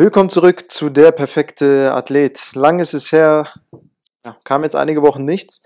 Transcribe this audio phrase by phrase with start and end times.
[0.00, 2.54] Willkommen zurück zu der perfekte Athlet.
[2.54, 3.52] Lang ist es her,
[4.24, 5.62] ja, kam jetzt einige Wochen nichts.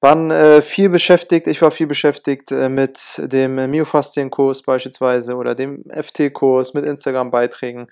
[0.00, 5.84] Waren äh, viel beschäftigt, ich war viel beschäftigt äh, mit dem Myofaszien-Kurs beispielsweise oder dem
[5.90, 7.88] FT-Kurs, mit Instagram-Beiträgen.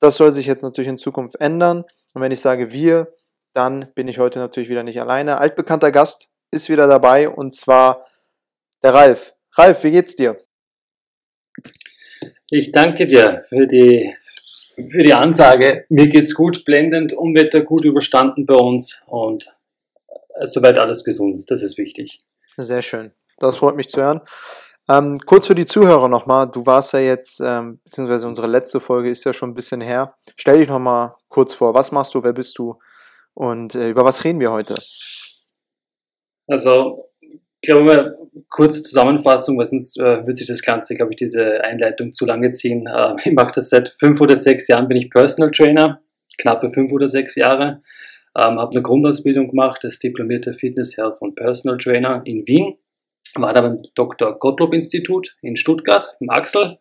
[0.00, 1.84] Das soll sich jetzt natürlich in Zukunft ändern.
[2.12, 3.14] Und wenn ich sage wir,
[3.54, 5.38] dann bin ich heute natürlich wieder nicht alleine.
[5.38, 8.08] Altbekannter Gast ist wieder dabei und zwar
[8.82, 9.32] der Ralf.
[9.56, 10.40] Ralf, wie geht's dir?
[12.50, 14.12] Ich danke dir für die
[14.74, 15.84] für die Ansage.
[15.88, 19.46] Mir geht's gut, blendend, Unwetter gut überstanden bei uns und
[20.34, 21.50] äh, soweit alles gesund.
[21.50, 22.20] Das ist wichtig.
[22.56, 23.12] Sehr schön.
[23.38, 24.20] Das freut mich zu hören.
[24.88, 29.10] Ähm, kurz für die Zuhörer nochmal, du warst ja jetzt, ähm, beziehungsweise unsere letzte Folge
[29.10, 30.16] ist ja schon ein bisschen her.
[30.36, 32.78] Stell dich nochmal kurz vor, was machst du, wer bist du
[33.34, 34.74] und äh, über was reden wir heute?
[36.48, 37.11] Also,
[37.62, 38.18] ich glaube,
[38.48, 42.50] kurze Zusammenfassung, weil sonst äh, wird sich das Ganze, glaube ich, diese Einleitung zu lange
[42.50, 42.88] ziehen.
[42.88, 46.02] Äh, ich mache das seit fünf oder sechs Jahren, bin ich Personal Trainer,
[46.38, 47.80] knappe fünf oder sechs Jahre.
[48.36, 52.78] Ähm, habe eine Grundausbildung gemacht als diplomierter Fitness, Health und Personal Trainer in Wien.
[53.36, 54.36] War da beim Dr.
[54.40, 56.78] Gottlob Institut in Stuttgart, im Axel.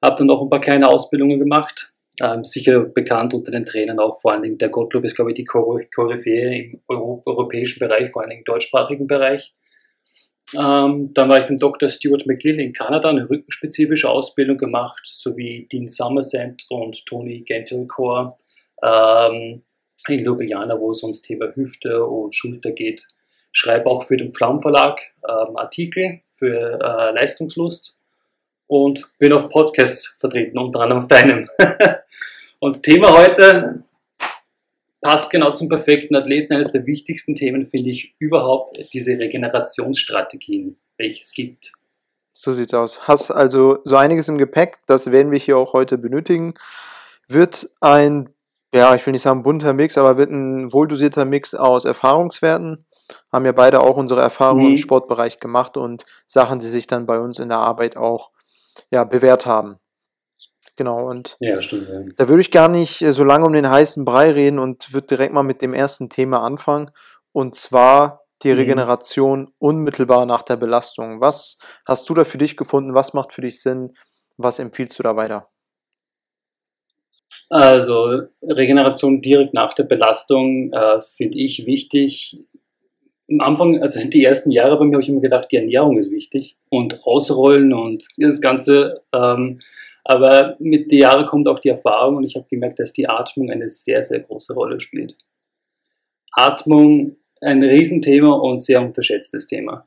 [0.00, 1.92] Habe dann noch ein paar kleine Ausbildungen gemacht.
[2.22, 4.58] Ähm, sicher bekannt unter den Trainern auch vor allen Dingen.
[4.58, 8.44] Der Gottlob ist, glaube ich, die Koryphäe im Euro europäischen Bereich, vor allen Dingen im
[8.44, 9.54] deutschsprachigen Bereich.
[10.54, 11.88] Ähm, dann war ich mit Dr.
[11.88, 18.36] Stuart McGill in Kanada, eine rückenspezifische Ausbildung gemacht, sowie Dean Somerset und Tony Gentilcore
[18.82, 19.62] ähm,
[20.06, 23.06] in Ljubljana, wo es ums Thema Hüfte und Schulter geht.
[23.52, 27.96] Schreibe auch für den Pflaum Verlag ähm, Artikel für äh, Leistungslust
[28.66, 31.44] und bin auf Podcasts vertreten, unter anderem auf deinem.
[32.60, 33.82] und Thema heute
[35.00, 36.52] passt genau zum perfekten Athleten.
[36.52, 41.72] Eines der wichtigsten Themen finde ich überhaupt diese Regenerationsstrategien, welche es gibt.
[42.34, 43.08] So sieht's aus.
[43.08, 46.54] Hast also so einiges im Gepäck, das werden wir hier auch heute benötigen.
[47.26, 48.30] Wird ein,
[48.72, 52.86] ja, ich will nicht sagen bunter Mix, aber wird ein wohldosierter Mix aus Erfahrungswerten.
[53.32, 54.70] Haben ja beide auch unsere Erfahrungen mhm.
[54.70, 58.30] im Sportbereich gemacht und Sachen, die sich dann bei uns in der Arbeit auch
[58.90, 59.78] ja, bewährt haben.
[60.78, 62.02] Genau, und ja, stimmt, ja.
[62.16, 65.08] da würde ich gar nicht äh, so lange um den heißen Brei reden und würde
[65.08, 66.92] direkt mal mit dem ersten Thema anfangen.
[67.32, 68.58] Und zwar die mhm.
[68.60, 71.20] Regeneration unmittelbar nach der Belastung.
[71.20, 72.94] Was hast du da für dich gefunden?
[72.94, 73.92] Was macht für dich Sinn?
[74.36, 75.48] Was empfiehlst du da weiter?
[77.50, 82.46] Also Regeneration direkt nach der Belastung äh, finde ich wichtig.
[83.28, 86.12] Am Anfang, also die ersten Jahre bei mir habe ich immer gedacht, die Ernährung ist
[86.12, 89.02] wichtig und Ausrollen und das Ganze.
[89.12, 89.58] Ähm,
[90.08, 93.50] aber mit den Jahren kommt auch die Erfahrung und ich habe gemerkt, dass die Atmung
[93.50, 95.14] eine sehr, sehr große Rolle spielt.
[96.32, 99.86] Atmung ein Riesenthema und sehr unterschätztes Thema.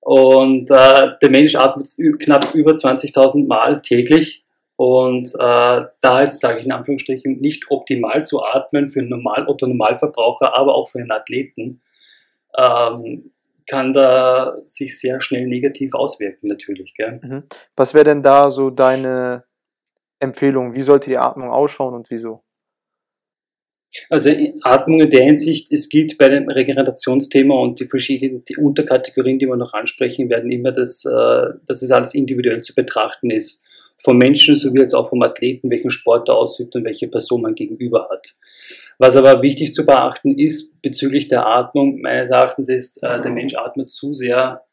[0.00, 4.44] Und äh, der Mensch atmet knapp über 20.000 Mal täglich.
[4.76, 9.46] Und äh, da jetzt sage ich in Anführungsstrichen nicht optimal zu atmen für einen Normal-
[9.46, 11.82] oder Normalverbraucher, aber auch für einen Athleten,
[12.56, 13.30] ähm,
[13.66, 16.94] kann da sich sehr schnell negativ auswirken, natürlich.
[16.94, 17.20] Gell?
[17.22, 17.44] Mhm.
[17.76, 19.44] Was wäre denn da so deine
[20.20, 20.74] Empfehlung?
[20.74, 22.42] Wie sollte die Atmung ausschauen und wieso?
[24.08, 24.30] Also
[24.62, 29.46] Atmung in der Hinsicht, es gilt bei dem Regenerationsthema und die verschiedenen die Unterkategorien, die
[29.46, 33.62] wir noch ansprechen werden, immer, dass, äh, dass es alles individuell zu betrachten ist.
[34.02, 37.54] Vom Menschen sowie als auch vom Athleten, welchen Sport er ausübt und welche Person man
[37.54, 38.34] gegenüber hat.
[39.02, 43.52] Was aber wichtig zu beachten ist bezüglich der Atmung, meines Erachtens ist, äh, der Mensch
[43.56, 44.64] atmet zu sehr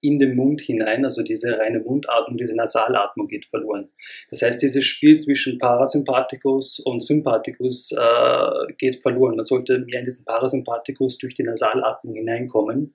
[0.00, 3.90] in den Mund hinein, also diese reine Mundatmung, diese Nasalatmung geht verloren.
[4.30, 9.36] Das heißt, dieses Spiel zwischen Parasympathikus und Sympathikus äh, geht verloren.
[9.36, 12.94] Man sollte mehr in diesen Parasympathikus durch die Nasalatmung hineinkommen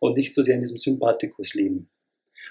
[0.00, 1.90] und nicht so sehr in diesem Sympathikus leben.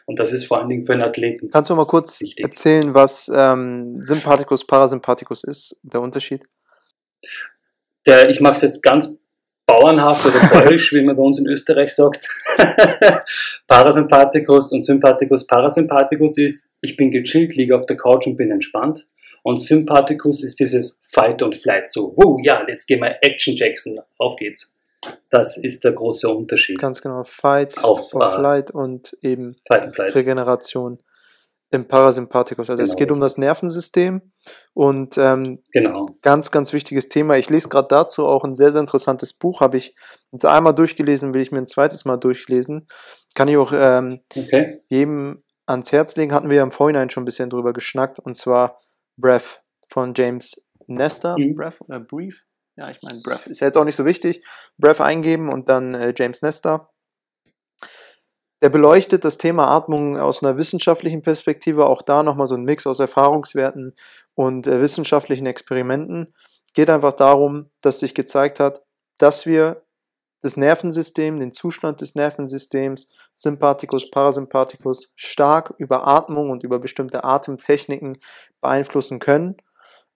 [0.06, 1.52] Und das ist vor allen Dingen für einen Athleten.
[1.52, 2.46] Kannst du mal kurz wichtig.
[2.46, 6.48] erzählen, was ähm, Sympathikus, Parasympathikus ist, der Unterschied?
[8.08, 9.18] Der, ich mache es jetzt ganz
[9.68, 12.28] bauernhaft oder bäuerisch, wie man bei uns in Österreich sagt,
[13.68, 15.46] Parasympathikus und Sympathikus.
[15.46, 19.06] Parasympathikus ist, ich bin gechillt, liege auf der Couch und bin entspannt.
[19.44, 24.00] Und Sympathikus ist dieses Fight und Flight, so, wow, ja, jetzt gehen wir Action Jackson,
[24.18, 24.76] auf geht's.
[25.30, 26.80] Das ist der große Unterschied.
[26.80, 30.98] Ganz genau, Fight, auf, or uh, Flight und eben Regeneration
[31.70, 32.70] im Parasympathikus.
[32.70, 32.92] Also genau.
[32.92, 34.22] es geht um das Nervensystem
[34.74, 36.08] und ähm, genau.
[36.22, 37.38] ganz, ganz wichtiges Thema.
[37.38, 39.60] Ich lese gerade dazu auch ein sehr, sehr interessantes Buch.
[39.60, 39.96] Habe ich
[40.32, 42.88] jetzt einmal durchgelesen, will ich mir ein zweites Mal durchlesen.
[43.36, 44.82] Kann ich auch ähm, okay.
[44.88, 46.34] jedem ans Herz legen.
[46.34, 48.78] Hatten wir ja im Vorhinein schon ein bisschen drüber geschnackt und zwar
[49.18, 51.38] Breath von James Nestor.
[51.38, 51.56] Mhm.
[51.56, 52.44] Breath oder Brief?
[52.78, 53.48] Ja, ich meine Breath.
[53.48, 54.46] Ist ja jetzt auch nicht so wichtig.
[54.78, 56.94] Breath eingeben und dann äh, James Nestor
[58.62, 62.88] der beleuchtet das Thema Atmung aus einer wissenschaftlichen Perspektive, auch da nochmal so ein Mix
[62.88, 63.94] aus Erfahrungswerten
[64.36, 66.34] und äh, wissenschaftlichen Experimenten.
[66.74, 68.82] Geht einfach darum, dass sich gezeigt hat,
[69.18, 69.84] dass wir
[70.42, 78.20] das Nervensystem, den Zustand des Nervensystems, Sympathikus, Parasympathikus, stark über Atmung und über bestimmte Atemtechniken
[78.62, 79.58] beeinflussen können.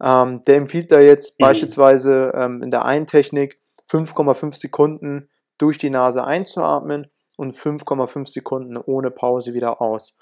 [0.01, 1.43] Ähm, der empfiehlt da jetzt mhm.
[1.43, 3.59] beispielsweise ähm, in der einen Technik
[3.89, 7.07] 5,5 Sekunden durch die Nase einzuatmen
[7.41, 10.15] und 5,5 Sekunden ohne Pause wieder aus.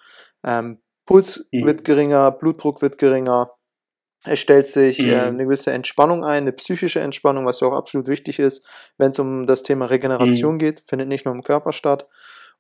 [0.44, 1.66] Ähm, Puls mhm.
[1.66, 3.52] wird geringer, Blutdruck wird geringer,
[4.24, 5.10] es stellt sich mhm.
[5.10, 8.66] äh, eine gewisse Entspannung ein, eine psychische Entspannung, was ja auch absolut wichtig ist,
[8.98, 10.60] wenn es um das Thema Regeneration mhm.
[10.60, 12.08] geht, findet nicht nur im Körper statt.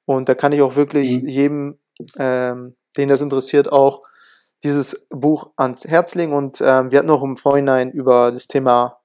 [0.06, 1.28] Und da kann ich auch wirklich mhm.
[1.28, 1.80] jedem,
[2.18, 4.04] ähm, den das interessiert, auch
[4.64, 6.34] dieses Buch ans Herz legen.
[6.34, 8.99] Und ähm, wir hatten auch im Vorhinein über das Thema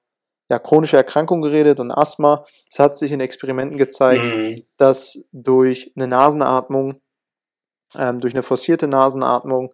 [0.49, 2.45] ja, chronische Erkrankung geredet und Asthma.
[2.69, 4.55] Es hat sich in Experimenten gezeigt, mhm.
[4.77, 7.01] dass durch eine Nasenatmung,
[7.95, 9.73] ähm, durch eine forcierte Nasenatmung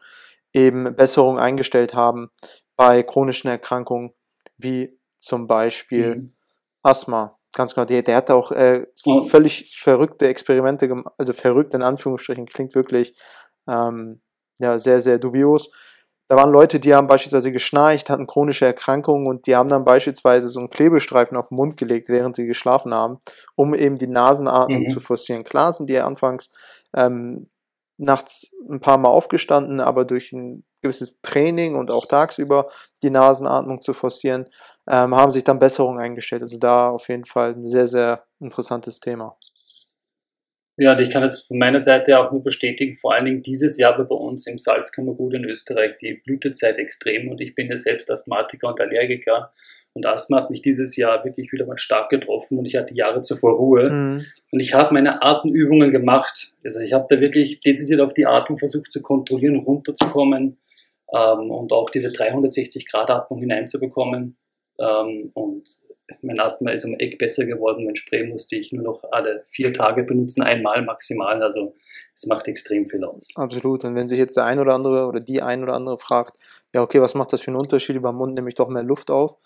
[0.53, 2.29] eben Besserung eingestellt haben
[2.75, 4.13] bei chronischen Erkrankungen
[4.57, 6.33] wie zum Beispiel mhm.
[6.83, 7.37] Asthma.
[7.53, 9.27] Ganz genau, der, der hat auch äh, oh.
[9.27, 13.19] völlig verrückte Experimente gemacht, also verrückt in Anführungsstrichen, klingt wirklich
[13.67, 14.21] ähm,
[14.57, 15.69] ja, sehr, sehr dubios.
[16.31, 20.47] Da waren Leute, die haben beispielsweise geschnarcht, hatten chronische Erkrankungen und die haben dann beispielsweise
[20.47, 23.19] so einen Klebestreifen auf den Mund gelegt, während sie geschlafen haben,
[23.55, 24.89] um eben die Nasenatmung mhm.
[24.89, 25.43] zu forcieren.
[25.43, 26.49] Klar sind die anfangs
[26.95, 27.49] ähm,
[27.97, 32.69] nachts ein paar Mal aufgestanden, aber durch ein gewisses Training und auch tagsüber
[33.03, 34.47] die Nasenatmung zu forcieren,
[34.87, 36.43] ähm, haben sich dann Besserungen eingestellt.
[36.43, 39.35] Also da auf jeden Fall ein sehr, sehr interessantes Thema.
[40.81, 43.99] Ja, ich kann es von meiner Seite auch nur bestätigen, vor allen Dingen dieses Jahr
[43.99, 48.09] war bei uns im Salzkammergut in Österreich die Blütezeit extrem und ich bin ja selbst
[48.09, 49.51] Asthmatiker und Allergiker
[49.93, 53.21] und Asthma hat mich dieses Jahr wirklich wieder mal stark getroffen und ich hatte Jahre
[53.21, 54.25] zuvor Ruhe mhm.
[54.49, 56.55] und ich habe meine Atemübungen gemacht.
[56.65, 60.57] Also ich habe da wirklich dezidiert auf die Atmung versucht zu kontrollieren, runterzukommen
[61.13, 64.35] ähm, und auch diese 360 Grad Atmung hineinzubekommen
[64.79, 65.63] ähm, und
[66.21, 67.85] mein Asthma ist um Eck besser geworden.
[67.85, 71.41] Mein Spray musste ich nur noch alle vier Tage benutzen, einmal maximal.
[71.41, 71.75] Also
[72.15, 73.27] es macht extrem viel aus.
[73.35, 73.83] Absolut.
[73.85, 76.37] Und wenn sich jetzt der ein oder andere oder die ein oder andere fragt,
[76.73, 77.95] ja, okay, was macht das für einen Unterschied?
[77.95, 79.37] Über den Mund nehme ich doch mehr Luft auf.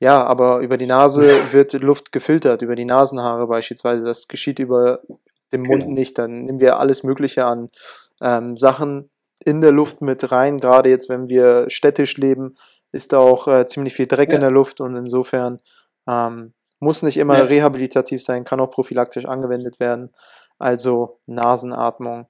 [0.00, 4.04] Ja, aber über die Nase wird Luft gefiltert, über die Nasenhaare beispielsweise.
[4.04, 5.00] Das geschieht über
[5.52, 5.94] den Mund genau.
[5.94, 6.18] nicht.
[6.18, 7.70] Dann nehmen wir alles Mögliche an
[8.20, 9.10] ähm, Sachen
[9.44, 10.58] in der Luft mit rein.
[10.58, 12.56] Gerade jetzt, wenn wir städtisch leben,
[12.92, 14.36] ist da auch äh, ziemlich viel Dreck ja.
[14.36, 15.60] in der Luft und insofern
[16.06, 17.44] ähm, muss nicht immer ja.
[17.44, 20.10] rehabilitativ sein, kann auch prophylaktisch angewendet werden.
[20.58, 22.26] Also Nasenatmung,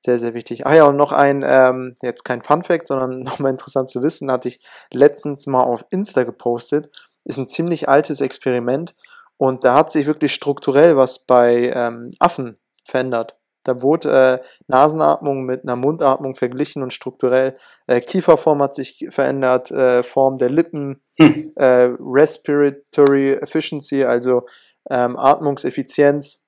[0.00, 0.66] sehr, sehr wichtig.
[0.66, 4.30] Ah ja, und noch ein, ähm, jetzt kein Fun Fact, sondern nochmal interessant zu wissen,
[4.30, 4.60] hatte ich
[4.92, 6.90] letztens mal auf Insta gepostet.
[7.24, 8.94] Ist ein ziemlich altes Experiment
[9.36, 13.36] und da hat sich wirklich strukturell was bei ähm, Affen verändert.
[13.62, 17.54] Da wurde äh, Nasenatmung mit einer Mundatmung verglichen und strukturell
[17.86, 21.52] äh, Kieferform hat sich verändert, äh, Form der Lippen, hm.
[21.56, 24.46] Äh, Respiratory Efficiency, also
[24.88, 26.38] ähm, Atmungseffizienz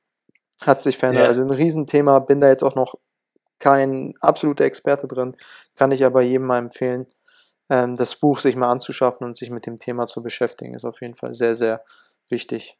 [0.62, 1.24] hat sich verändert.
[1.24, 1.28] Ja.
[1.28, 2.94] Also ein Riesenthema, bin da jetzt auch noch
[3.58, 5.36] kein absoluter Experte drin,
[5.76, 7.06] kann ich aber jedem mal empfehlen,
[7.70, 10.74] ähm, das Buch sich mal anzuschaffen und sich mit dem Thema zu beschäftigen.
[10.74, 11.84] Ist auf jeden Fall sehr, sehr
[12.28, 12.78] wichtig.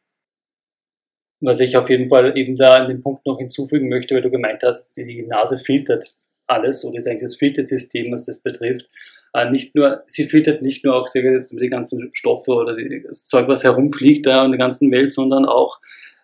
[1.45, 4.31] Was ich auf jeden Fall eben da an dem Punkt noch hinzufügen möchte, weil du
[4.31, 6.15] gemeint hast, die Nase filtert
[6.47, 8.87] alles oder ist eigentlich das Filtersystem, was das betrifft.
[9.33, 13.47] Äh, nicht nur, sie filtert nicht nur auch sehr die ganzen Stoffe oder das Zeug,
[13.47, 15.79] was herumfliegt da in der ganzen Welt, sondern auch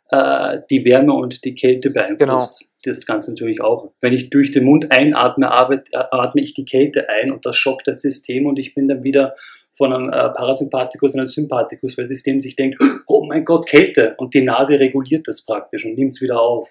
[0.10, 2.60] äh, die Wärme und die Kälte beeinflusst.
[2.60, 2.70] Genau.
[2.84, 3.92] Das Ganze natürlich auch.
[4.00, 8.02] Wenn ich durch den Mund einatme, atme ich die Kälte ein und das schockt das
[8.02, 9.34] System und ich bin dann wieder
[9.74, 13.68] von einem äh, Parasympathikus in einen Sympathikus, weil das System sich denkt, oh mein Gott,
[13.68, 14.16] Kälte.
[14.18, 16.70] Und die Nase reguliert das praktisch und nimmt es wieder auf.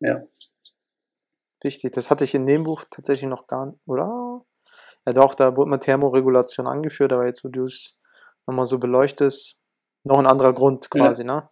[0.00, 0.22] Ja.
[1.62, 4.42] Richtig, das hatte ich in dem Buch tatsächlich noch gar nicht, oder?
[5.06, 7.96] Ja doch, da wurde mal Thermoregulation angeführt, aber jetzt, wo du es
[8.46, 9.56] nochmal so beleuchtest,
[10.04, 11.36] noch ein anderer Grund quasi, ja.
[11.36, 11.48] ne?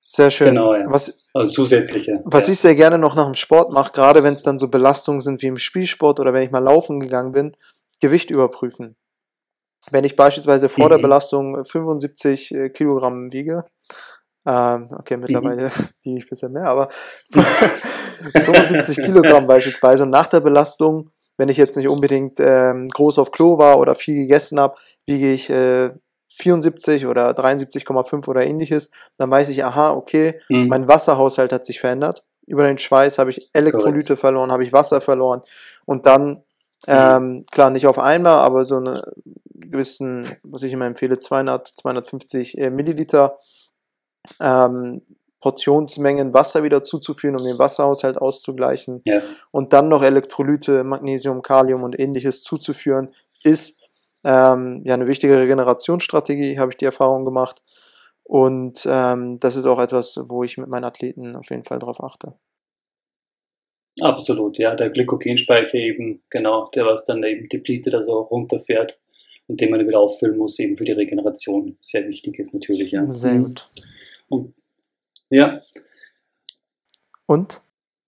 [0.00, 0.48] Sehr schön.
[0.48, 0.84] Genau, ja.
[0.88, 2.22] Was, also zusätzliche.
[2.24, 2.52] Was ja.
[2.52, 5.42] ich sehr gerne noch nach dem Sport mache, gerade wenn es dann so Belastungen sind
[5.42, 7.56] wie im Spielsport oder wenn ich mal laufen gegangen bin,
[8.00, 8.96] Gewicht überprüfen.
[9.90, 10.90] Wenn ich beispielsweise vor mhm.
[10.90, 13.64] der Belastung 75 äh, Kilogramm wiege,
[14.44, 15.70] ähm, okay, mittlerweile mhm.
[16.02, 16.88] wiege ich ein bisschen mehr, aber
[17.30, 23.30] 75 Kilogramm beispielsweise und nach der Belastung, wenn ich jetzt nicht unbedingt ähm, groß auf
[23.30, 25.90] Klo war oder viel gegessen habe, wiege ich äh,
[26.28, 30.68] 74 oder 73,5 oder ähnliches, dann weiß ich, aha, okay, mhm.
[30.68, 32.24] mein Wasserhaushalt hat sich verändert.
[32.46, 34.20] Über den Schweiß habe ich Elektrolyte Correct.
[34.20, 35.40] verloren, habe ich Wasser verloren
[35.84, 36.44] und dann
[36.86, 36.92] Mhm.
[36.92, 39.12] Ähm, klar, nicht auf einmal, aber so eine
[39.60, 43.38] gewissen, was ich immer empfehle, 200, 250 äh, Milliliter
[44.40, 45.02] ähm,
[45.40, 49.02] Portionsmengen Wasser wieder zuzuführen, um den Wasserhaushalt auszugleichen.
[49.04, 49.22] Ja.
[49.50, 53.10] Und dann noch Elektrolyte, Magnesium, Kalium und ähnliches zuzuführen,
[53.44, 53.78] ist
[54.24, 57.62] ähm, ja eine wichtige Regenerationsstrategie, habe ich die Erfahrung gemacht.
[58.24, 62.02] Und ähm, das ist auch etwas, wo ich mit meinen Athleten auf jeden Fall darauf
[62.02, 62.34] achte.
[64.00, 64.74] Absolut, ja.
[64.74, 68.98] Der Glykogenspeicher eben, genau, der was dann eben depleted, also runterfährt
[69.48, 71.78] und den man wieder auffüllen muss, eben für die Regeneration.
[71.82, 73.08] Sehr wichtig ist natürlich, ja.
[73.08, 73.44] Sehr Mhm.
[73.44, 73.68] gut.
[74.28, 74.54] Und,
[75.30, 75.62] ja,
[77.26, 77.60] Und?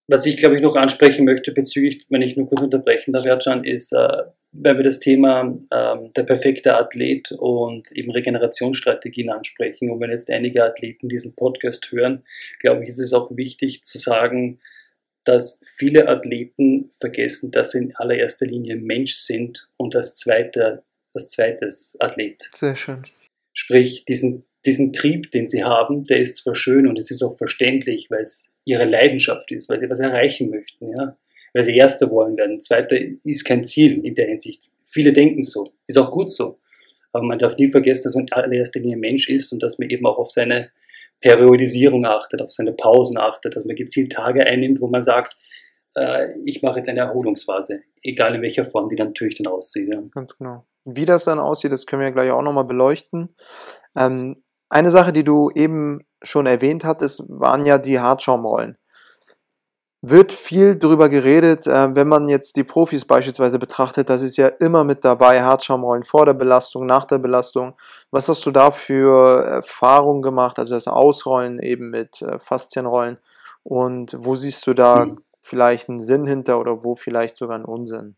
[0.06, 3.64] was ich glaube ich noch ansprechen möchte bezüglich, wenn ich nur kurz unterbrechen darf, Ercan,
[3.64, 10.00] ist, äh, wenn wir das Thema ähm, der perfekte Athlet und eben Regenerationsstrategien ansprechen und
[10.00, 12.24] wenn jetzt einige Athleten diesen Podcast hören,
[12.60, 14.58] glaube ich, ist es auch wichtig zu sagen,
[15.24, 20.82] dass viele Athleten vergessen, dass sie in allererster Linie Mensch sind und als zweiter,
[21.14, 22.50] als zweites Athlet.
[22.54, 23.02] Sehr schön.
[23.52, 27.36] Sprich, diesen, diesen Trieb, den sie haben, der ist zwar schön und es ist auch
[27.36, 31.16] verständlich, weil es ihre Leidenschaft ist, weil sie was erreichen möchten, ja.
[31.54, 32.60] Weil sie Erster wollen werden.
[32.60, 34.70] Zweiter ist kein Ziel in der Hinsicht.
[34.84, 35.72] Viele denken so.
[35.86, 36.60] Ist auch gut so.
[37.12, 39.88] Aber man darf nie vergessen, dass man in allererster Linie Mensch ist und dass man
[39.88, 40.70] eben auch auf seine
[41.20, 45.36] Periodisierung achtet, auf seine Pausen achtet, dass man gezielt Tage einnimmt, wo man sagt,
[45.96, 49.88] äh, ich mache jetzt eine Erholungsphase, egal in welcher Form die dann natürlich dann aussieht.
[49.88, 50.02] Ja.
[50.12, 50.64] Ganz genau.
[50.94, 53.34] Wie das dann aussieht, das können wir gleich auch nochmal beleuchten.
[53.96, 58.76] Ähm, eine Sache, die du eben schon erwähnt hattest, waren ja die Hartschaumrollen.
[60.00, 64.46] Wird viel darüber geredet, äh, wenn man jetzt die Profis beispielsweise betrachtet, das ist ja
[64.46, 67.74] immer mit dabei, Hartschaumrollen vor der Belastung, nach der Belastung.
[68.12, 73.18] Was hast du da für Erfahrungen gemacht, also das Ausrollen eben mit äh, Faszienrollen
[73.64, 75.18] und wo siehst du da Mhm.
[75.42, 78.16] vielleicht einen Sinn hinter oder wo vielleicht sogar einen Unsinn?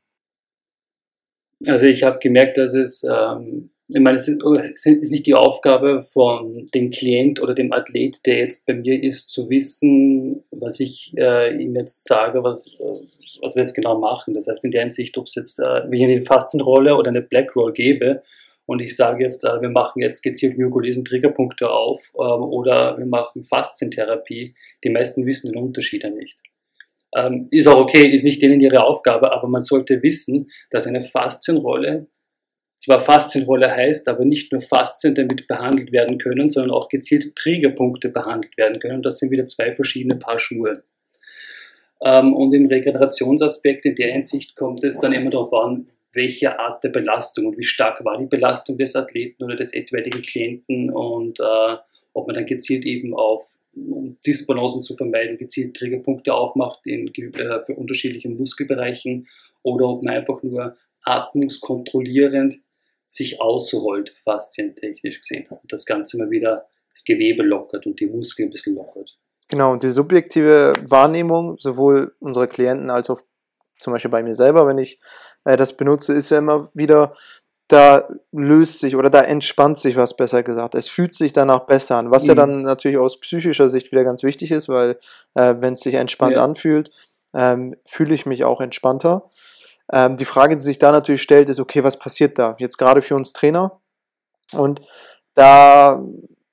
[1.67, 4.43] Also ich habe gemerkt, dass es, ähm, ich meine, es ist,
[4.87, 9.31] ist nicht die Aufgabe von dem Klient oder dem Athlet, der jetzt bei mir ist,
[9.31, 12.79] zu wissen, was ich äh, ihm jetzt sage, was,
[13.43, 14.35] was wir jetzt genau machen.
[14.35, 17.55] Das heißt, in der Hinsicht, ob es jetzt äh, wie eine Faszienrolle oder eine Black
[17.57, 18.23] Roll gebe
[18.71, 23.07] und ich sage jetzt, äh, wir machen jetzt gezielt Myokulesen Triggerpunkte auf ähm, oder wir
[23.07, 26.39] machen Faszientherapie, die meisten wissen den Unterschied ja nicht.
[27.15, 31.03] Ähm, ist auch okay, ist nicht denen ihre Aufgabe, aber man sollte wissen, dass eine
[31.03, 32.07] Faszienrolle
[32.81, 38.09] zwar Faszienrolle heißt, aber nicht nur Faszien damit behandelt werden können, sondern auch gezielt Triggerpunkte
[38.09, 39.03] behandelt werden können.
[39.03, 40.83] Das sind wieder zwei verschiedene Paar Schuhe.
[42.03, 46.83] Ähm, und im Regenerationsaspekt in der Hinsicht kommt es dann immer darauf an, welche Art
[46.83, 51.39] der Belastung und wie stark war die Belastung des Athleten oder des etwaigen Klienten und
[51.39, 51.77] äh,
[52.15, 53.47] ob man dann gezielt eben auf
[53.89, 59.29] um Disbalancen zu vermeiden, gezielt Triggerpunkte aufmacht in, äh, für unterschiedliche Muskelbereichen
[59.63, 62.59] oder ob man einfach nur atmungskontrollierend
[63.07, 65.47] sich ausrollt, faszientechnisch gesehen.
[65.49, 69.19] Und das Ganze mal wieder das Gewebe lockert und die Muskeln ein bisschen lockert.
[69.49, 73.21] Genau, und die subjektive Wahrnehmung, sowohl unserer Klienten als auch
[73.81, 74.99] zum Beispiel bei mir selber, wenn ich
[75.45, 77.17] äh, das benutze, ist ja immer wieder,
[77.71, 80.75] da löst sich oder da entspannt sich was besser gesagt.
[80.75, 82.29] Es fühlt sich danach besser an, was mhm.
[82.29, 84.99] ja dann natürlich aus psychischer Sicht wieder ganz wichtig ist, weil
[85.35, 86.45] äh, wenn es sich entspannt ja.
[86.45, 86.91] anfühlt,
[87.33, 89.31] ähm, fühle ich mich auch entspannter.
[89.93, 92.57] Ähm, die Frage, die sich da natürlich stellt, ist, okay, was passiert da?
[92.59, 93.79] Jetzt gerade für uns Trainer.
[94.53, 94.81] Und
[95.35, 96.03] da,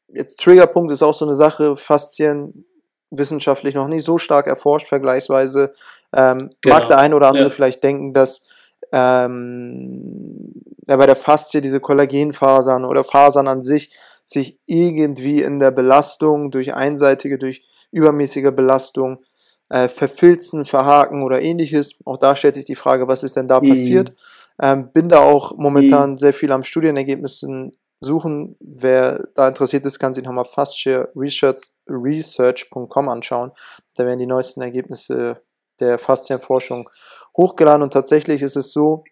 [0.09, 2.63] jetzt Triggerpunkt ist auch so eine Sache, Faszien
[3.09, 5.74] wissenschaftlich noch nicht so stark erforscht, vergleichsweise.
[6.15, 6.75] Ähm, genau.
[6.75, 7.50] Mag der eine oder andere ja.
[7.50, 8.43] vielleicht denken, dass
[8.91, 10.47] ähm,
[10.96, 16.74] bei der Faszie diese Kollagenfasern oder Fasern an sich sich irgendwie in der Belastung durch
[16.74, 19.24] einseitige, durch übermäßige Belastung
[19.70, 22.00] äh, verfilzen, verhaken oder ähnliches.
[22.06, 23.70] Auch da stellt sich die Frage, was ist denn da mhm.
[23.70, 24.13] passiert?
[24.62, 26.17] Ähm, bin da auch momentan mhm.
[26.17, 28.56] sehr viel am Studienergebnissen suchen.
[28.60, 33.51] Wer da interessiert ist, kann sich nochmal fastshare-research.com anschauen.
[33.96, 35.41] Da werden die neuesten Ergebnisse
[35.79, 36.89] der Faszienforschung
[37.36, 39.03] hochgeladen und tatsächlich ist es so,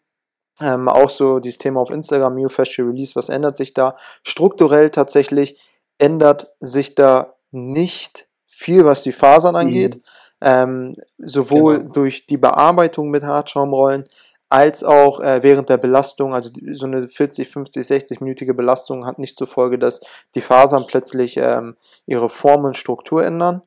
[0.61, 3.97] ähm, auch so dieses Thema auf Instagram, New Fashion Release, was ändert sich da?
[4.23, 5.59] Strukturell tatsächlich
[5.97, 9.95] ändert sich da nicht viel, was die Fasern angeht.
[9.95, 10.01] Mhm.
[10.41, 11.93] Ähm, sowohl genau.
[11.93, 14.05] durch die Bearbeitung mit Hartschaumrollen
[14.49, 19.37] als auch äh, während der Belastung, also so eine 40, 50, 60-minütige Belastung hat nicht
[19.37, 20.01] zur Folge, dass
[20.35, 23.63] die Fasern plötzlich ähm, ihre Form und Struktur ändern.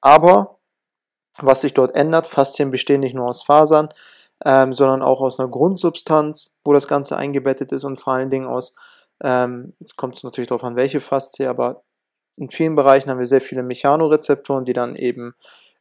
[0.00, 0.58] Aber
[1.38, 3.88] was sich dort ändert, Faszien bestehen nicht nur aus Fasern,
[4.44, 8.46] ähm, sondern auch aus einer Grundsubstanz, wo das Ganze eingebettet ist und vor allen Dingen
[8.46, 8.74] aus,
[9.22, 11.82] ähm, jetzt kommt es natürlich darauf an, welche Faszie, aber
[12.36, 15.34] in vielen Bereichen haben wir sehr viele Mechanorezeptoren, die dann eben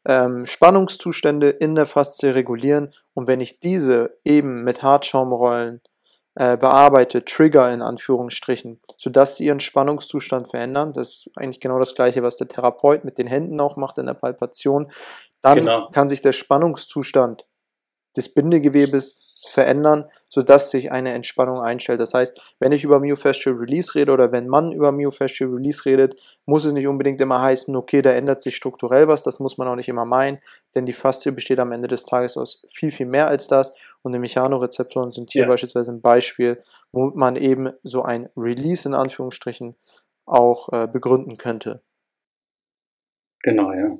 [0.05, 5.81] ähm, Spannungszustände in der Faszie regulieren und wenn ich diese eben mit Hartschaumrollen
[6.35, 10.93] äh, bearbeite, Trigger in Anführungsstrichen, sodass sie ihren Spannungszustand verändern.
[10.93, 14.05] Das ist eigentlich genau das gleiche, was der Therapeut mit den Händen auch macht in
[14.05, 14.89] der Palpation.
[15.41, 15.89] Dann genau.
[15.91, 17.45] kann sich der Spannungszustand
[18.19, 21.99] des Bindegewebes verändern, sodass sich eine Entspannung einstellt.
[21.99, 26.19] Das heißt, wenn ich über Myofascial Release rede oder wenn man über Myofascial Release redet,
[26.45, 29.67] muss es nicht unbedingt immer heißen, okay, da ändert sich strukturell was, das muss man
[29.67, 30.39] auch nicht immer meinen,
[30.75, 34.11] denn die Faszie besteht am Ende des Tages aus viel, viel mehr als das und
[34.11, 35.47] die Mechanorezeptoren sind hier ja.
[35.47, 36.61] beispielsweise ein Beispiel,
[36.91, 39.75] wo man eben so ein Release in Anführungsstrichen
[40.25, 41.81] auch äh, begründen könnte.
[43.41, 43.97] Genau, ja.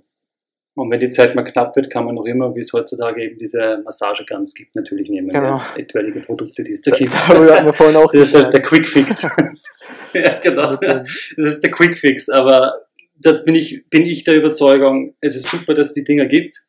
[0.76, 3.38] Und wenn die Zeit mal knapp wird, kann man noch immer, wie es heutzutage eben
[3.38, 5.30] diese Massageguns gibt, natürlich nehmen.
[5.30, 5.62] Genau.
[5.76, 7.14] Etwaige Produkte, die es da gibt.
[7.14, 9.24] Darüber hatten wir vorhin auch Das ist der, der Quick Fix.
[10.14, 10.76] ja, genau.
[10.78, 12.30] Das ist der Quick Fix.
[12.30, 12.74] Aber
[13.22, 16.62] da bin ich, bin ich der Überzeugung, es ist super, dass es die Dinger gibt,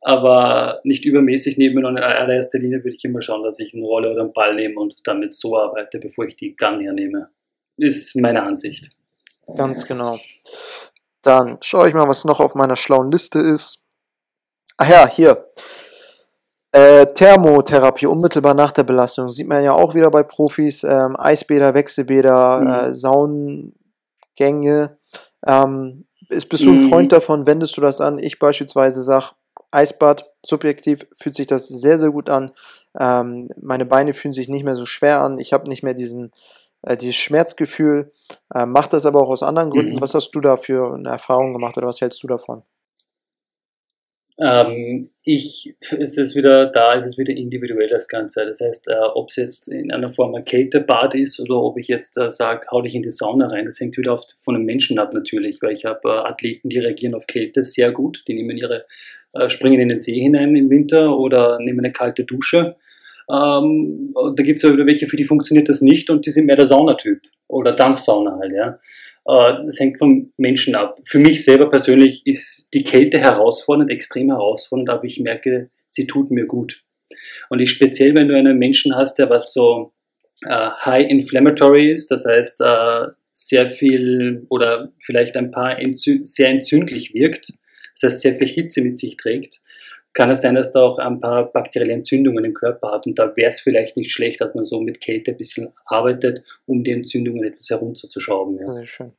[0.00, 1.84] aber nicht übermäßig nehmen.
[1.84, 4.54] Und in allererster Linie würde ich immer schauen, dass ich eine Rolle oder einen Ball
[4.54, 7.28] nehme und damit so arbeite, bevor ich die Gun hernehme.
[7.76, 8.90] Ist meine Ansicht.
[9.56, 10.18] Ganz genau.
[11.26, 13.80] Dann schaue ich mal, was noch auf meiner schlauen Liste ist.
[14.76, 15.48] Ach ja, hier.
[16.70, 19.30] Äh, Thermotherapie unmittelbar nach der Belastung.
[19.30, 20.84] Sieht man ja auch wieder bei Profis.
[20.84, 22.66] Ähm, Eisbäder, Wechselbäder, mhm.
[22.68, 24.98] äh, Saunengänge.
[25.44, 26.90] Ähm, ist, bist du ein mhm.
[26.90, 27.44] Freund davon?
[27.44, 28.18] Wendest du das an?
[28.18, 29.30] Ich beispielsweise sage,
[29.72, 32.52] Eisbad, subjektiv fühlt sich das sehr, sehr gut an.
[32.96, 35.38] Ähm, meine Beine fühlen sich nicht mehr so schwer an.
[35.38, 36.30] Ich habe nicht mehr diesen
[36.86, 38.12] äh, dieses Schmerzgefühl,
[38.54, 39.96] äh, macht das aber auch aus anderen Gründen.
[39.96, 40.00] Mhm.
[40.00, 42.62] Was hast du da für eine Erfahrung gemacht oder was hältst du davon?
[44.38, 48.44] Ähm, ich, es ist wieder, da ist es wieder individuell das Ganze.
[48.44, 51.88] Das heißt, äh, ob es jetzt in einer Form ein Kältebad ist oder ob ich
[51.88, 54.66] jetzt äh, sage, hau dich in die Sauna rein, das hängt wieder oft von einem
[54.66, 58.34] Menschen ab natürlich, weil ich habe äh, Athleten, die reagieren auf Kälte sehr gut, die
[58.34, 58.84] nehmen ihre,
[59.32, 62.76] äh, springen in den See hinein im Winter oder nehmen eine kalte Dusche
[63.30, 66.46] ähm, da gibt es ja wieder welche, für die funktioniert das nicht und die sind
[66.46, 68.78] mehr der Saunatyp oder Dampfsauna halt, ja.
[69.26, 71.00] Äh, das hängt vom Menschen ab.
[71.04, 76.30] Für mich selber persönlich ist die Kälte herausfordernd, extrem herausfordernd, aber ich merke, sie tut
[76.30, 76.78] mir gut.
[77.48, 79.92] Und ich speziell, wenn du einen Menschen hast, der was so
[80.44, 86.48] äh, high inflammatory ist, das heißt äh, sehr viel oder vielleicht ein paar entzü sehr
[86.48, 87.52] entzündlich wirkt,
[87.94, 89.60] das heißt sehr viel Hitze mit sich trägt,
[90.16, 93.06] kann es sein, dass da auch ein paar bakterielle Entzündungen im Körper hat.
[93.06, 96.42] Und da wäre es vielleicht nicht schlecht, dass man so mit Kälte ein bisschen arbeitet,
[96.64, 98.58] um die Entzündungen etwas herunterzuschrauben.
[98.58, 98.72] Ja.
[98.72, 99.12] Sehr schön.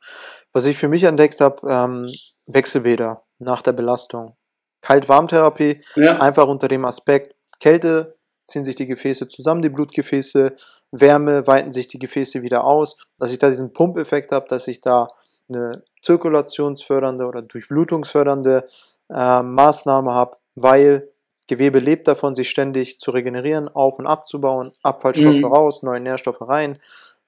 [0.54, 2.12] Was ich für mich entdeckt habe, ähm,
[2.48, 4.36] Wechselbäder nach der Belastung.
[4.82, 6.18] Kalt-Warm-Therapie, ja.
[6.20, 10.56] einfach unter dem Aspekt Kälte ziehen sich die Gefäße zusammen, die Blutgefäße,
[10.92, 14.82] Wärme weiten sich die Gefäße wieder aus, dass ich da diesen Pumpeffekt habe, dass ich
[14.82, 15.10] da
[15.50, 18.68] eine zirkulationsfördernde oder durchblutungsfördernde
[19.10, 21.10] äh, Maßnahme habe, weil
[21.48, 25.46] Gewebe lebt davon, sich ständig zu regenerieren, auf- und abzubauen, Abfallstoffe mhm.
[25.46, 26.80] raus, neue Nährstoffe rein,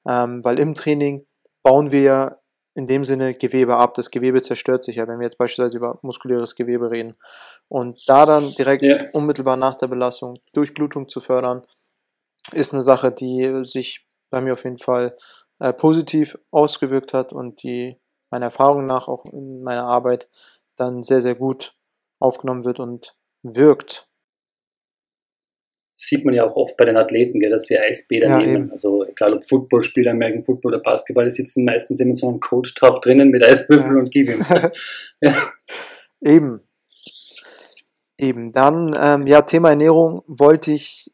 [0.08, 1.26] ähm, weil im Training
[1.64, 2.38] bauen wir ja
[2.76, 3.94] in dem Sinne Gewebe ab.
[3.94, 7.16] Das Gewebe zerstört sich ja, wenn wir jetzt beispielsweise über muskuläres Gewebe reden.
[7.68, 9.06] Und da dann direkt ja.
[9.14, 11.62] unmittelbar nach der Belastung Durchblutung zu fördern,
[12.52, 15.16] ist eine Sache, die sich bei mir auf jeden Fall
[15.60, 17.98] äh, positiv ausgewirkt hat und die
[18.32, 20.30] meiner Erfahrung nach auch in meiner Arbeit
[20.78, 21.76] dann sehr, sehr gut
[22.20, 24.08] aufgenommen wird und wirkt.
[25.96, 28.56] Sieht man ja auch oft bei den Athleten, gell, dass sie Eisbäder ja, nehmen.
[28.56, 28.72] Eben.
[28.72, 33.02] Also egal ob Footballspieler, American Football oder Basketball, die sitzen meistens immer so einem Coach-Top
[33.02, 34.02] drinnen mit Eiswürfeln ja.
[34.02, 34.46] und gib ihm.
[35.22, 35.52] ja.
[36.22, 36.62] Eben.
[38.18, 38.52] Eben.
[38.54, 41.12] Dann, ähm, ja, Thema Ernährung wollte ich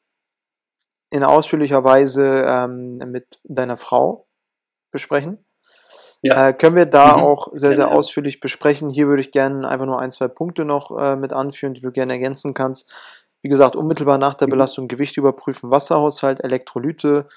[1.11, 4.27] in ausführlicher Weise ähm, mit deiner Frau
[4.91, 5.44] besprechen.
[6.25, 6.47] Ja.
[6.47, 7.23] Äh, können wir da mhm.
[7.23, 8.89] auch sehr, sehr ja, ausführlich besprechen.
[8.89, 11.91] Hier würde ich gerne einfach nur ein, zwei Punkte noch äh, mit anführen, die du
[11.91, 12.91] gerne ergänzen kannst.
[13.43, 14.53] Wie gesagt, unmittelbar nach der mhm.
[14.53, 17.27] Belastung Gewicht überprüfen, Wasserhaushalt, Elektrolyte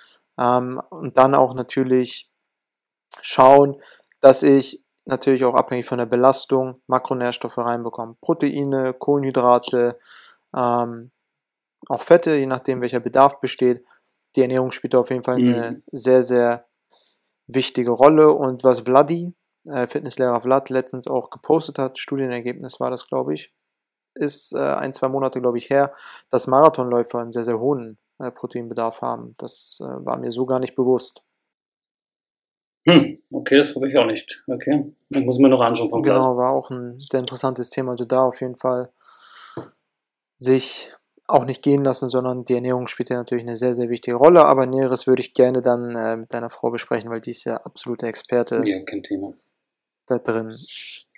[0.41, 2.31] ähm, und dann auch natürlich
[3.21, 3.77] schauen,
[4.23, 8.17] dass ich natürlich auch abhängig von der Belastung Makronährstoffe reinbekomme.
[8.23, 9.99] Proteine, Kohlenhydrate,
[10.57, 11.11] ähm,
[11.91, 13.85] auch Fette, je nachdem welcher Bedarf besteht.
[14.35, 15.83] Die Ernährung spielt auf jeden Fall eine mhm.
[15.93, 16.68] sehr, sehr
[17.49, 18.33] wichtige Rolle.
[18.33, 19.35] Und was Vladi,
[19.65, 23.53] äh, Fitnesslehrer Vlad, letztens auch gepostet hat, Studienergebnis war das, glaube ich,
[24.15, 25.93] ist äh, ein, zwei Monate, glaube ich, her,
[26.31, 29.35] dass Marathonläufer einen sehr, sehr hohen äh, Proteinbedarf haben.
[29.39, 31.23] Das äh, war mir so gar nicht bewusst.
[32.87, 34.43] Hm, okay, das habe ich auch nicht.
[34.47, 36.03] Okay, dann muss man noch anschauen.
[36.03, 37.93] Genau, war auch ein sehr interessantes Thema.
[37.93, 38.91] Also da auf jeden Fall
[40.39, 40.93] sich
[41.29, 44.45] auch nicht gehen lassen, sondern die Ernährung spielt ja natürlich eine sehr, sehr wichtige Rolle.
[44.45, 47.59] Aber Näheres würde ich gerne dann äh, mit deiner Frau besprechen, weil die ist ja
[47.59, 48.63] absolute Experte.
[48.65, 49.35] Ja, kein Thema.
[50.07, 50.57] Da drin.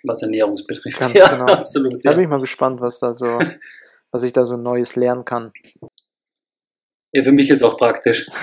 [0.03, 0.99] Was Ernährung betrifft.
[0.99, 1.45] Ganz ja, genau.
[1.45, 2.05] absolut.
[2.05, 3.39] Da bin ich mal gespannt, was da so,
[4.11, 5.53] was ich da so Neues lernen kann.
[7.13, 8.27] Ja, für mich ist auch praktisch.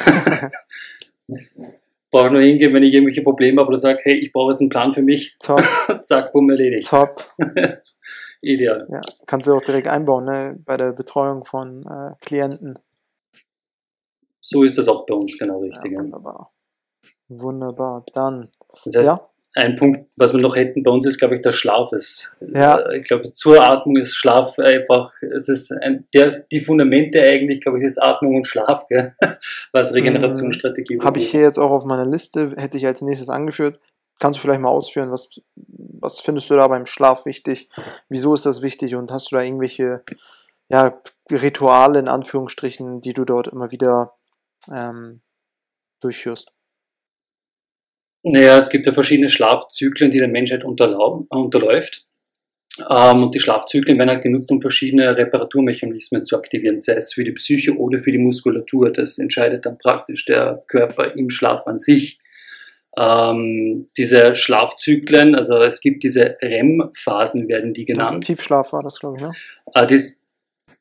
[2.11, 4.71] Brauche nur hingehen, wenn ich irgendwelche Probleme habe oder sage, hey, ich brauche jetzt einen
[4.71, 5.37] Plan für mich.
[5.43, 5.63] Top.
[6.03, 6.89] Zack, bumm, erledigt.
[6.89, 7.31] Top.
[8.41, 8.87] Ideal.
[8.91, 10.59] Ja, kannst du auch direkt einbauen, ne?
[10.65, 12.79] Bei der Betreuung von äh, Klienten.
[14.41, 15.93] So ist das auch bei uns genau richtig.
[15.93, 16.53] Ja, wunderbar.
[17.29, 18.05] Wunderbar.
[18.15, 18.49] Dann,
[18.85, 21.53] Das heißt, ja, ein Punkt, was wir noch hätten bei uns ist, glaube ich, der
[21.53, 22.33] Schlaf ist.
[22.41, 22.77] Ja.
[22.79, 27.61] Äh, Ich glaube, zur Atmung ist Schlaf einfach, es ist ein, der, die Fundamente eigentlich,
[27.61, 29.15] glaube ich, ist Atmung und Schlaf, gell?
[29.73, 33.81] was Regenerationsstrategie habe ich hier jetzt auch auf meiner Liste, hätte ich als nächstes angeführt.
[34.19, 37.69] Kannst du vielleicht mal ausführen, was, was findest du da beim Schlaf wichtig?
[38.09, 38.95] Wieso ist das wichtig?
[38.95, 40.03] Und hast du da irgendwelche
[40.69, 41.01] ja,
[41.31, 44.15] Rituale in Anführungsstrichen, die du dort immer wieder
[44.73, 45.21] ähm,
[46.01, 46.53] durchführst?
[48.25, 52.07] Naja, es gibt ja verschiedene Schlafzyklen, die der Menschheit unterläuft.
[52.91, 57.25] Ähm, und die Schlafzyklen werden halt genutzt, um verschiedene Reparaturmechanismen zu aktivieren, sei es für
[57.25, 58.93] die Psyche oder für die Muskulatur.
[58.93, 62.19] Das entscheidet dann praktisch der Körper im Schlaf an sich.
[62.99, 68.25] Ähm, diese Schlafzyklen, also es gibt diese REM-Phasen, werden die genannt.
[68.25, 69.33] Tiefschlaf war das, glaube ich, ne?
[69.73, 70.25] Ah, das,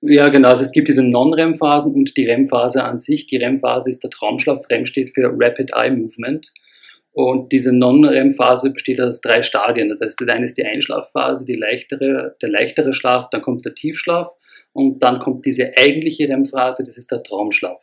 [0.01, 0.49] ja, genau.
[0.49, 3.27] Also es gibt diese Non-REM-Phasen und die REM-Phase an sich.
[3.27, 4.67] Die REM-Phase ist der Traumschlaf.
[4.69, 6.51] REM steht für Rapid Eye Movement.
[7.11, 9.89] Und diese Non-REM-Phase besteht aus drei Stadien.
[9.89, 13.75] Das heißt, das eine ist die Einschlafphase, die leichtere, der leichtere Schlaf, dann kommt der
[13.75, 14.29] Tiefschlaf
[14.73, 17.81] und dann kommt diese eigentliche REM-Phase, das ist der Traumschlaf.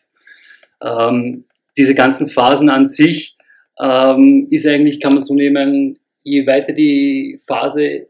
[0.83, 3.37] Ähm, diese ganzen Phasen an sich
[3.81, 8.09] ähm, ist eigentlich, kann man so nehmen, je weiter die Phase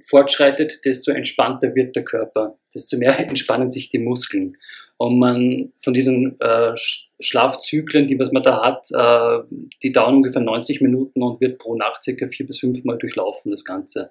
[0.00, 4.56] fortschreitet, desto entspannter wird der Körper, desto mehr entspannen sich die Muskeln.
[4.96, 9.44] Und man von diesen äh, Sch- Schlafzyklen, die was man da hat, äh,
[9.82, 13.50] die dauern ungefähr 90 Minuten und wird pro Nacht circa vier bis fünf Mal durchlaufen,
[13.50, 14.10] das Ganze.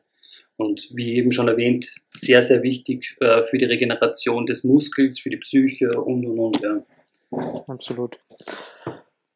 [0.57, 5.29] Und wie eben schon erwähnt, sehr, sehr wichtig äh, für die Regeneration des Muskels, für
[5.29, 6.61] die Psyche und und und.
[6.61, 6.85] Ja.
[7.67, 8.19] Absolut.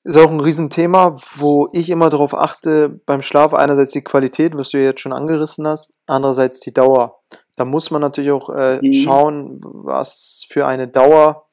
[0.07, 3.53] Ist auch ein Riesenthema, wo ich immer darauf achte beim Schlaf.
[3.53, 7.19] Einerseits die Qualität, was du jetzt schon angerissen hast, andererseits die Dauer.
[7.57, 8.93] Da muss man natürlich auch äh, Mhm.
[8.93, 11.49] schauen, was für eine Dauer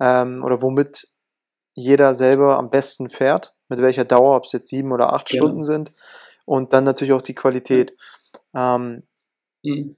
[0.00, 1.06] ähm, oder womit
[1.74, 5.44] jeder selber am besten fährt, mit welcher Dauer, ob es jetzt sieben oder acht Genau.
[5.44, 5.92] Stunden sind.
[6.46, 7.94] Und dann natürlich auch die Qualität.
[8.54, 9.02] Ähm,
[9.62, 9.96] Mhm.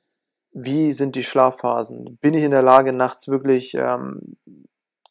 [0.53, 2.19] wie sind die Schlafphasen?
[2.21, 4.37] Bin ich in der Lage, nachts wirklich ähm,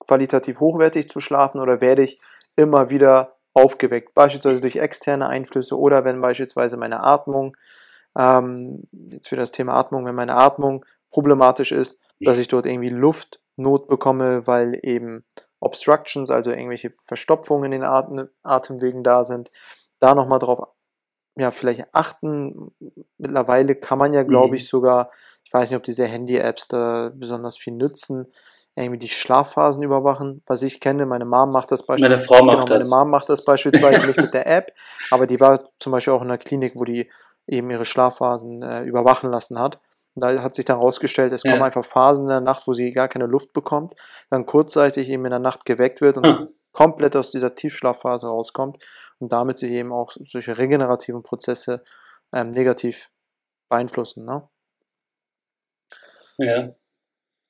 [0.02, 2.20] qualitativ hochwertig zu schlafen oder werde ich
[2.60, 4.14] immer wieder aufgeweckt?
[4.14, 7.56] Beispielsweise durch externe Einflüsse oder wenn beispielsweise meine Atmung,
[8.18, 12.90] ähm, jetzt wieder das Thema Atmung, wenn meine Atmung problematisch ist, dass ich dort irgendwie
[12.90, 15.24] Luftnot bekomme, weil eben
[15.60, 19.52] Obstructions, also irgendwelche Verstopfungen in den Atem, Atemwegen da sind.
[20.00, 20.68] Da nochmal drauf
[21.38, 22.72] ja, vielleicht achten.
[23.18, 24.54] Mittlerweile kann man ja, glaube Mhm.
[24.56, 25.12] ich, sogar,
[25.46, 28.28] ich weiß nicht, ob diese Handy-Apps da besonders viel nützen,
[28.76, 30.42] irgendwie die Schlafphasen überwachen.
[30.46, 32.16] Was ich kenne, meine Mom macht das beispielsweise.
[32.18, 32.90] Meine Frau macht genau, meine das.
[32.90, 34.72] Mom macht das beispielsweise nicht mit der App,
[35.12, 37.12] aber die war zum Beispiel auch in einer Klinik, wo die
[37.48, 39.80] eben ihre Schlafphasen äh, überwachen lassen hat.
[40.16, 41.52] Und da hat sich dann herausgestellt, es Ja.
[41.52, 43.96] kommen einfach Phasen in der Nacht, wo sie gar keine Luft bekommt,
[44.30, 46.50] dann kurzzeitig eben in der Nacht geweckt wird und Hm.
[46.72, 48.84] komplett aus dieser Tiefschlafphase rauskommt
[49.20, 51.84] und damit sich eben auch solche regenerativen Prozesse
[52.34, 53.10] ähm, negativ
[53.70, 54.26] beeinflussen.
[54.26, 54.48] Ne?
[56.38, 56.70] Ja.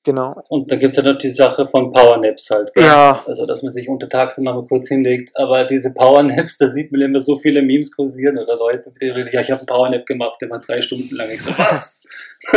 [0.05, 0.35] Genau.
[0.47, 2.73] Und da gibt es ja noch die Sache von Powernaps halt.
[2.73, 2.85] gell?
[2.85, 5.31] Ja, Also, dass man sich untertags dann mal kurz hinlegt.
[5.35, 9.29] Aber diese Powernaps, da sieht man immer so viele Memes kursieren oder Leute, die reden,
[9.33, 11.29] ja, ich habe einen Powernap gemacht, der war drei Stunden lang.
[11.31, 12.05] Ich so, was?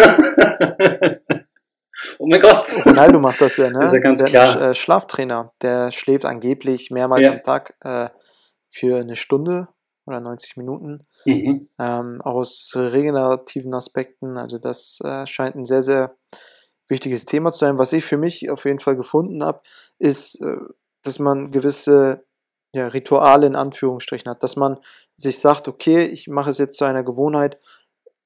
[2.18, 2.66] oh mein Gott.
[2.87, 3.78] Ronaldo macht das ja, ne?
[3.81, 4.70] Das ist ja ganz der klar.
[4.70, 7.33] Äh, Schlaftrainer, der schläft angeblich mehrmals Ja.
[7.33, 8.09] am Tag äh,
[8.70, 9.68] für eine Stunde
[10.07, 11.07] oder 90 Minuten.
[11.24, 11.68] Mhm.
[11.78, 14.37] ähm, aus regenerativen Aspekten.
[14.37, 16.16] Also das äh, scheint ein sehr, sehr
[16.92, 17.78] wichtiges Thema zu sein.
[17.78, 19.61] Was ich für mich auf jeden Fall gefunden habe,
[19.98, 20.57] ist, äh,
[21.02, 22.24] dass man gewisse
[22.72, 24.78] ja, Rituale in Anführungsstrichen hat, dass man
[25.16, 27.59] sich sagt, okay, ich mache es jetzt zu einer Gewohnheit,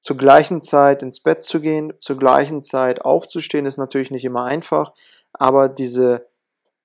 [0.01, 4.45] zur gleichen Zeit ins Bett zu gehen, zur gleichen Zeit aufzustehen, ist natürlich nicht immer
[4.45, 4.93] einfach,
[5.33, 6.27] aber diese,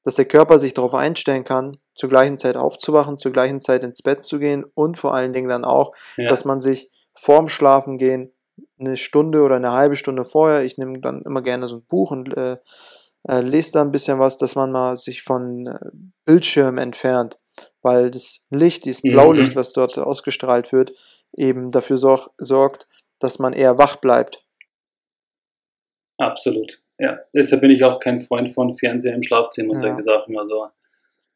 [0.03, 4.03] dass der Körper sich darauf einstellen kann, zur gleichen Zeit aufzuwachen, zur gleichen Zeit ins
[4.03, 6.31] Bett zu gehen und vor allen Dingen dann auch Ja.
[6.31, 8.33] dass man sich vorm Schlafengehen
[8.85, 12.11] eine Stunde oder eine halbe Stunde vorher, ich nehme dann immer gerne so ein Buch
[12.11, 12.59] und äh,
[13.29, 15.79] äh, lese da ein bisschen was, dass man mal sich von äh,
[16.25, 17.39] Bildschirm entfernt,
[17.83, 19.13] weil das Licht, dieses Mhm.
[19.13, 20.93] Blaulicht, was dort ausgestrahlt wird,
[21.37, 22.87] eben dafür sorg sorgt,
[23.19, 24.45] dass man eher wach bleibt.
[26.19, 26.81] Absolut.
[26.99, 29.89] Ja, deshalb bin ich auch kein Freund von Fernseher im Schlafzimmer und Ja.
[29.89, 30.39] solche Sachen.
[30.39, 30.69] Also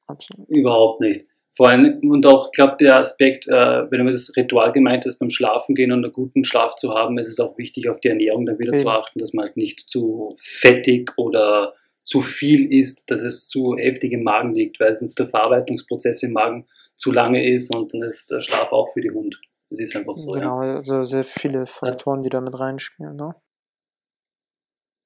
[0.06, 0.48] Absolut.
[0.48, 1.26] überhaupt nicht.
[1.56, 5.18] Vor allem, und auch, ich glaube, der Aspekt, äh, wenn du das Ritual gemeint hast,
[5.18, 8.08] beim Schlafen gehen und einen guten Schlaf zu haben, ist es auch wichtig, auf die
[8.08, 8.90] Ernährung dann wieder zu Eben.
[8.90, 11.72] achten, dass man halt nicht zu fettig oder
[12.04, 16.32] zu viel isst, dass es zu heftig im Magen liegt, weil sonst der Verarbeitungsprozess im
[16.32, 19.40] Magen zu lange ist und dann ist der Schlaf auch für die Hund.
[19.70, 20.32] Das ist einfach so.
[20.32, 20.74] Genau, ja.
[20.74, 23.16] also sehr viele Faktoren, die da mit reinspielen.
[23.16, 23.34] Ne?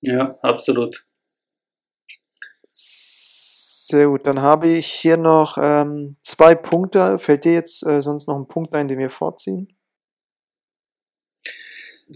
[0.02, 1.04] Ja, absolut.
[3.90, 7.18] Sehr gut, dann habe ich hier noch ähm, zwei Punkte.
[7.18, 9.68] Fällt dir jetzt äh, sonst noch ein Punkt ein, den wir vorziehen?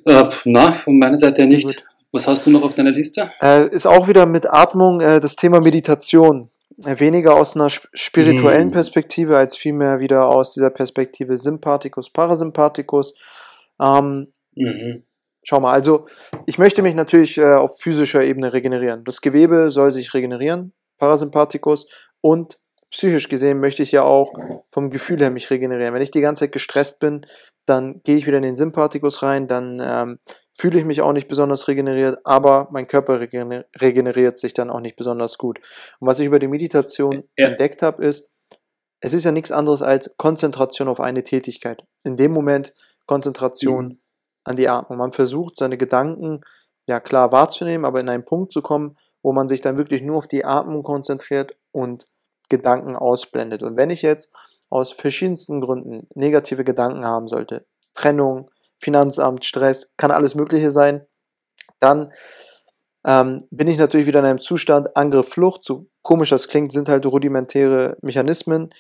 [0.05, 1.67] Äh, na, von meiner Seite her nicht.
[1.67, 1.85] Gut.
[2.13, 3.29] Was hast du noch auf deiner Liste?
[3.43, 6.49] Äh, ist auch wieder mit Atmung äh, das Thema Meditation.
[6.85, 8.73] Äh, weniger aus einer spirituellen mhm.
[8.73, 13.15] Perspektive, als vielmehr wieder aus dieser Perspektive Sympathikus, Parasympathikus.
[13.81, 15.03] Ähm, mhm.
[15.43, 16.07] Schau mal, also
[16.47, 19.03] ich möchte mich natürlich äh, auf physischer Ebene regenerieren.
[19.05, 21.87] Das Gewebe soll sich regenerieren, Parasympathikus,
[22.21, 22.59] und
[22.91, 24.33] psychisch gesehen möchte ich ja auch
[24.71, 25.93] vom Gefühl her mich regenerieren.
[25.93, 27.27] Wenn ich die ganze Zeit gestresst bin,
[27.67, 30.19] dann gehe ich wieder in den Sympathikus rein, dann ähm,
[30.57, 34.97] fühle ich mich auch nicht besonders regeneriert, aber mein Körper regeneriert sich dann auch nicht
[34.97, 35.59] besonders gut.
[35.99, 37.49] Und was ich über die Meditation ja.
[37.49, 38.29] entdeckt habe, ist,
[39.01, 41.83] es ist ja nichts anderes als Konzentration auf eine Tätigkeit.
[42.05, 42.73] In dem Moment
[43.07, 43.99] Konzentration mhm.
[44.45, 44.99] an die Atmung.
[44.99, 46.41] Man versucht, seine Gedanken
[46.87, 50.19] ja klar wahrzunehmen, aber in einen Punkt zu kommen, wo man sich dann wirklich nur
[50.19, 52.07] auf die Atmung konzentriert und
[52.51, 53.63] Gedanken ausblendet.
[53.63, 54.33] Und wenn ich jetzt
[54.69, 61.07] aus verschiedensten Gründen negative Gedanken haben sollte, Trennung, Finanzamt, Stress, kann alles Mögliche sein,
[61.81, 62.13] dann
[63.07, 65.65] ähm, bin ich natürlich wieder in einem Zustand Angriff, Flucht.
[65.65, 68.75] So komisch das klingt, sind halt rudimentäre Mechanismen.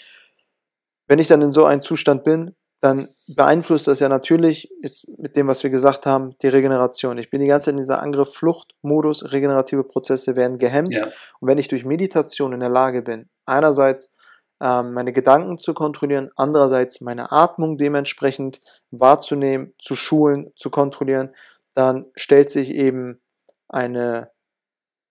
[1.06, 2.54] Wenn ich dann in so einem Zustand bin,
[2.84, 7.16] dann beeinflusst das ja natürlich, jetzt mit dem, was wir gesagt haben, die Regeneration.
[7.16, 10.94] Ich bin die ganze Zeit in dieser Angriff-Flucht-Modus, regenerative Prozesse werden gehemmt.
[10.94, 11.06] Ja.
[11.40, 14.14] Und wenn ich durch Meditation in der Lage bin, einerseits
[14.60, 21.32] ähm, meine Gedanken zu kontrollieren, andererseits meine Atmung dementsprechend wahrzunehmen, zu schulen, zu kontrollieren,
[21.72, 23.18] dann stellt sich eben
[23.66, 24.30] eine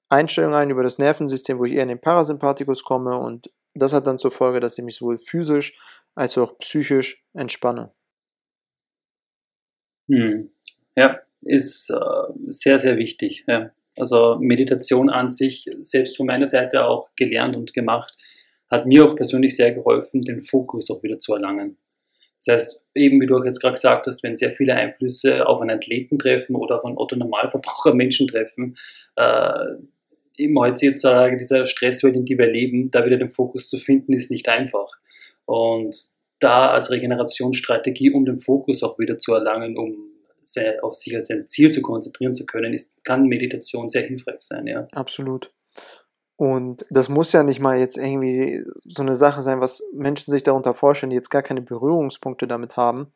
[0.10, 4.08] Einstellung ein über das Nervensystem, wo ich eher in den Parasympathikus komme und das hat
[4.08, 5.74] dann zur Folge, dass ich mich sowohl physisch
[6.16, 7.92] als auch psychisch entspanne.
[10.10, 10.52] Hm.
[10.96, 13.44] Ja, ist äh, sehr, sehr wichtig.
[13.48, 13.72] Ja.
[13.98, 18.16] Also Meditation an sich, selbst von meiner Seite auch gelernt und gemacht,
[18.70, 21.78] hat mir auch persönlich sehr geholfen, den Fokus auch wieder zu erlangen.
[22.46, 25.62] Das heißt, eben wie du auch jetzt gerade gesagt hast, wenn sehr viele Einflüsse auf
[25.62, 28.76] einen Athleten treffen oder auf einen Otto-Normalverbraucher Menschen treffen,
[29.16, 29.54] äh,
[30.38, 34.32] eben heutzutage dieser Stresswelt, in die wir leben, da wieder den Fokus zu finden, ist
[34.32, 34.98] nicht einfach.
[35.46, 35.96] Und
[36.40, 40.10] da als Regenerationsstrategie, um den Fokus auch wieder zu erlangen, um
[40.82, 44.68] auf sich als ein Ziel zu konzentrieren zu können, ist, kann Meditation sehr hilfreich sein.
[44.68, 44.88] Ja.
[44.92, 45.52] Absolut.
[46.36, 50.44] Und das muss ja nicht mal jetzt irgendwie so eine Sache sein, was Menschen sich
[50.44, 53.14] darunter vorstellen, die jetzt gar keine Berührungspunkte damit haben.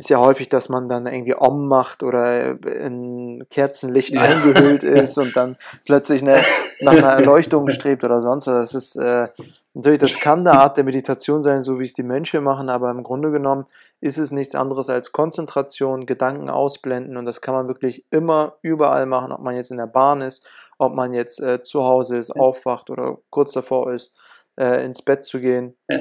[0.00, 4.22] Ist ja häufig, dass man dann irgendwie Om macht oder in Kerzenlicht ja.
[4.22, 6.42] eingehüllt ist und dann plötzlich eine,
[6.80, 8.72] nach einer Erleuchtung strebt oder sonst was.
[8.72, 9.28] Das ist äh,
[9.74, 12.90] natürlich, das kann eine Art der Meditation sein, so wie es die Mönche machen, aber
[12.90, 13.66] im Grunde genommen
[14.00, 19.06] ist es nichts anderes als Konzentration, Gedanken ausblenden und das kann man wirklich immer überall
[19.06, 20.48] machen, ob man jetzt in der Bahn ist
[20.80, 24.14] ob man jetzt äh, zu Hause ist, aufwacht oder kurz davor ist,
[24.58, 25.76] äh, ins Bett zu gehen.
[25.88, 25.98] Ja.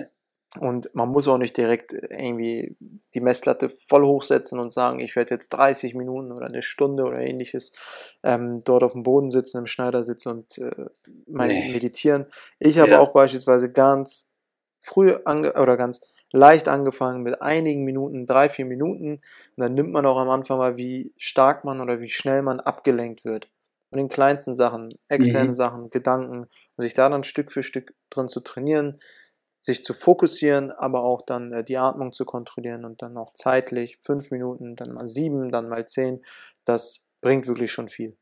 [0.57, 2.75] Und man muss auch nicht direkt irgendwie
[3.13, 7.19] die Messlatte voll hochsetzen und sagen, ich werde jetzt 30 Minuten oder eine Stunde oder
[7.19, 7.71] ähnliches
[8.23, 10.87] ähm, dort auf dem Boden sitzen, im Schneidersitz und äh,
[11.27, 11.71] mein nee.
[11.71, 12.25] meditieren.
[12.57, 12.99] Ich habe ja.
[12.99, 14.31] auch beispielsweise ganz
[14.79, 19.21] früh oder ganz leicht angefangen mit einigen Minuten, drei, vier Minuten.
[19.55, 22.59] Und dann nimmt man auch am Anfang mal, wie stark man oder wie schnell man
[22.59, 23.49] abgelenkt wird
[23.89, 25.53] von den kleinsten Sachen, externe mhm.
[25.53, 28.99] Sachen, Gedanken und sich da dann Stück für Stück drin zu trainieren,
[29.61, 33.97] sich zu fokussieren, aber auch dann äh, die Atmung zu kontrollieren und dann auch zeitlich
[34.03, 36.21] fünf Minuten, dann mal sieben, dann mal zehn,
[36.65, 38.15] das bringt wirklich schon viel.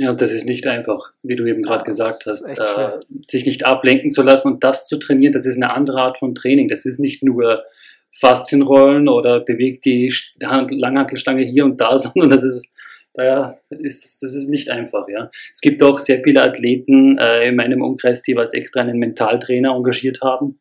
[0.00, 3.66] Ja, und das ist nicht einfach, wie du eben gerade gesagt hast, äh, sich nicht
[3.66, 6.68] ablenken zu lassen und das zu trainieren, das ist eine andere Art von Training.
[6.68, 7.64] Das ist nicht nur
[8.12, 12.72] Faszienrollen oder bewegt die Langhantelstange hier und da, sondern das ist
[13.18, 15.06] daher ist das ist nicht einfach.
[15.08, 15.30] Ja.
[15.52, 19.74] Es gibt auch sehr viele Athleten äh, in meinem Umkreis, die was extra einen Mentaltrainer
[19.74, 20.60] engagiert haben.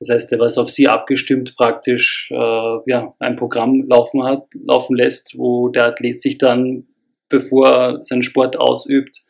[0.00, 4.96] Das heißt, der was auf sie abgestimmt praktisch äh, ja, ein Programm laufen hat, laufen
[4.96, 6.86] lässt, wo der Athlet sich dann,
[7.28, 9.22] bevor er seinen Sport ausübt,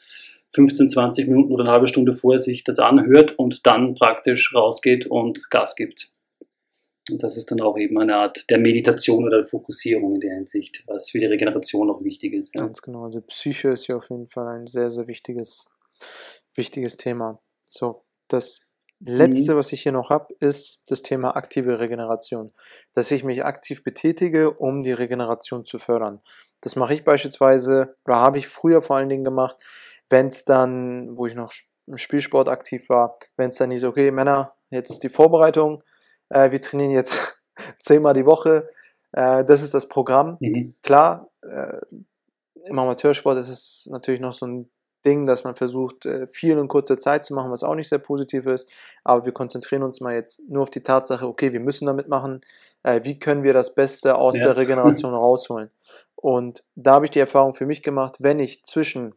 [0.55, 5.07] 15, 20 Minuten oder eine halbe Stunde vorher sich das anhört und dann praktisch rausgeht
[5.07, 6.12] und Gas gibt.
[7.11, 10.35] Und das ist dann auch eben eine Art der Meditation oder der Fokussierung in der
[10.35, 12.55] Hinsicht, was für die Regeneration auch wichtig ist.
[12.55, 12.63] Ja.
[12.63, 13.03] Ganz genau.
[13.03, 15.67] Also Psyche ist ja auf jeden Fall ein sehr, sehr wichtiges,
[16.55, 17.41] wichtiges Thema.
[17.69, 18.61] So, das
[19.01, 19.57] letzte, mhm.
[19.59, 22.53] was ich hier noch habe, ist das Thema aktive Regeneration.
[22.95, 26.21] Dass ich mich aktiv betätige, um die Regeneration zu fördern.
[26.61, 29.57] Das mache ich beispielsweise oder habe ich früher vor allen Dingen gemacht,
[30.09, 31.53] wenn es dann, wo ich noch
[31.89, 35.83] im Spielsport aktiv war, wenn es dann hieß, okay, Männer, jetzt die Vorbereitung,
[36.33, 37.39] äh, wir trainieren jetzt
[37.81, 38.69] zehnmal die Woche,
[39.13, 40.37] äh, das ist das Programm.
[40.41, 40.75] Mhm.
[40.83, 41.79] Klar, äh,
[42.65, 44.71] im Amateursport ist es natürlich noch so ein
[45.05, 47.99] Ding, dass man versucht, äh, viel in kurzer Zeit zu machen, was auch nicht sehr
[47.99, 48.71] positiv ist.
[49.03, 52.41] Aber wir konzentrieren uns mal jetzt nur auf die Tatsache, okay, wir müssen damit machen.
[52.85, 54.45] Äh, wie können wir das Beste aus Ja.
[54.45, 55.71] der Regeneration rausholen?
[56.15, 59.15] Und da habe ich die Erfahrung für mich gemacht, wenn ich zwischen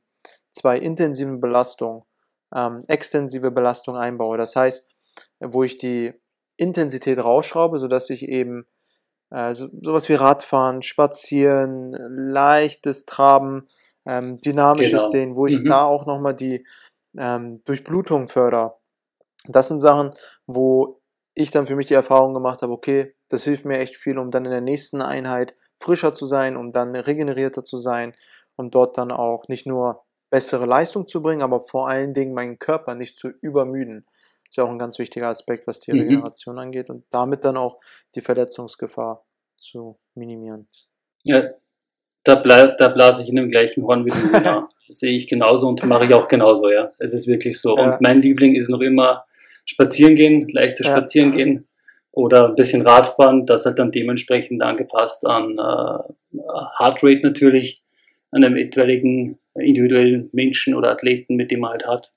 [0.52, 2.02] zwei intensiven Belastungen
[2.56, 4.88] ähm, extensive Belastung einbaue, das heißt,
[5.40, 6.14] wo ich die
[6.58, 8.66] Intensität rausschraube, sodass ich eben
[9.32, 13.68] äh, so, sowas wie Radfahren, Spazieren, leichtes Traben,
[14.06, 15.12] ähm, dynamisches Genau.
[15.12, 15.68] Dehnen, wo ich Mhm.
[15.68, 16.66] da auch nochmal die
[17.18, 18.76] ähm, Durchblutung fördere.
[19.48, 20.12] Das sind Sachen,
[20.48, 21.02] wo
[21.34, 24.32] ich dann für mich die Erfahrung gemacht habe, okay, das hilft mir echt viel, um
[24.32, 28.14] dann in der nächsten Einheit frischer zu sein, um dann regenerierter zu sein,
[28.56, 32.60] um dort dann auch nicht nur bessere Leistung zu bringen, aber vor allen Dingen meinen
[32.60, 34.06] Körper nicht zu übermüden.
[34.56, 36.00] Ist ja auch ein ganz wichtiger Aspekt, was die Mhm.
[36.00, 37.78] Regeneration angeht und damit dann auch
[38.16, 39.26] die Verletzungsgefahr
[39.58, 40.70] zu minimieren.
[41.26, 41.50] Ja,
[42.24, 44.16] da, blei- da blase ich in dem gleichen Horn wie du.
[44.62, 44.70] Genau.
[44.88, 46.88] Das sehe ich genauso und mache ich auch genauso, ja.
[47.00, 47.78] Es ist wirklich so.
[47.78, 47.96] Ja.
[47.96, 49.26] Und mein Liebling ist noch immer
[49.66, 50.94] spazieren gehen, leichtes Ja.
[50.96, 51.68] Spazieren gehen
[52.14, 56.38] oder ein bisschen Radfahren, das halt dann dementsprechend angepasst an äh,
[56.78, 57.84] Heartrate natürlich,
[58.32, 62.14] an einem etwaigen individuellen Menschen oder Athleten, mit dem man halt hat.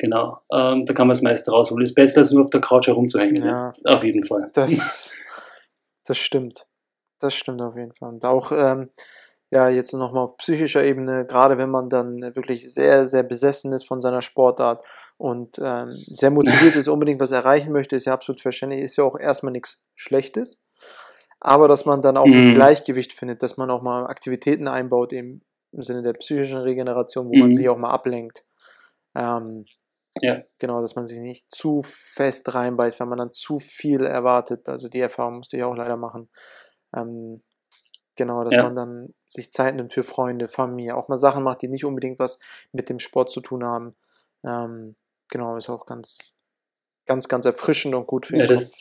[0.00, 1.84] Genau, ähm, da kann man das meiste rausholen.
[1.84, 3.36] Ist besser, als nur auf der Couch herumzuhängen.
[3.44, 3.74] Ja.
[3.84, 4.48] Ja, Auf jeden Fall.
[4.54, 5.14] das,
[6.06, 6.66] das stimmt.
[7.18, 8.08] Das stimmt auf jeden Fall.
[8.08, 8.88] Und auch, ähm,
[9.50, 13.86] ja, jetzt nochmal auf psychischer Ebene, gerade wenn man dann wirklich sehr, sehr besessen ist
[13.86, 14.82] von seiner Sportart
[15.18, 19.04] und ähm, sehr motiviert ist, unbedingt was erreichen möchte, ist ja absolut verständlich, ist ja
[19.04, 20.64] auch erstmal nichts Schlechtes.
[21.40, 22.54] Aber dass man dann auch ein Mhm.
[22.54, 27.36] Gleichgewicht findet, dass man auch mal Aktivitäten einbaut, eben im Sinne der psychischen Regeneration, wo
[27.36, 27.54] man Mhm.
[27.54, 28.44] sich auch mal ablenkt.
[29.14, 29.66] Ähm,
[30.20, 30.42] Ja.
[30.58, 34.68] Genau, dass man sich nicht zu fest reinbeißt, wenn man dann zu viel erwartet.
[34.68, 36.28] Also die Erfahrung musste ich auch leider machen.
[36.94, 37.42] Ähm,
[38.16, 38.64] genau, dass Ja.
[38.64, 42.18] man dann sich Zeit nimmt für Freunde, Familie, auch mal Sachen macht, die nicht unbedingt
[42.18, 42.38] was
[42.72, 43.92] mit dem Sport zu tun haben.
[44.44, 44.96] Ähm,
[45.30, 46.32] genau, ist auch ganz,
[47.06, 48.76] ganz, ganz erfrischend und gut für Ja, das,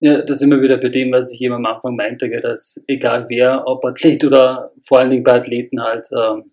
[0.00, 3.26] ja, das sind wir wieder bei dem, was ich eben am Anfang meinte, dass egal
[3.28, 6.52] wer, ob Athlet oder vor allen Dingen bei Athleten halt, ähm,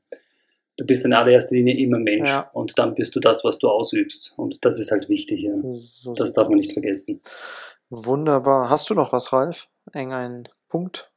[0.77, 2.49] du bist in allererster Linie immer Mensch Ja.
[2.53, 4.33] und dann bist du das, was du ausübst.
[4.38, 5.53] Und das ist halt wichtig, ja.
[5.73, 7.21] So Das darf man nicht vergessen.
[7.89, 8.69] Wunderbar.
[8.69, 9.67] Hast du noch was, Ralf?
[9.93, 11.09] Ein Punkt?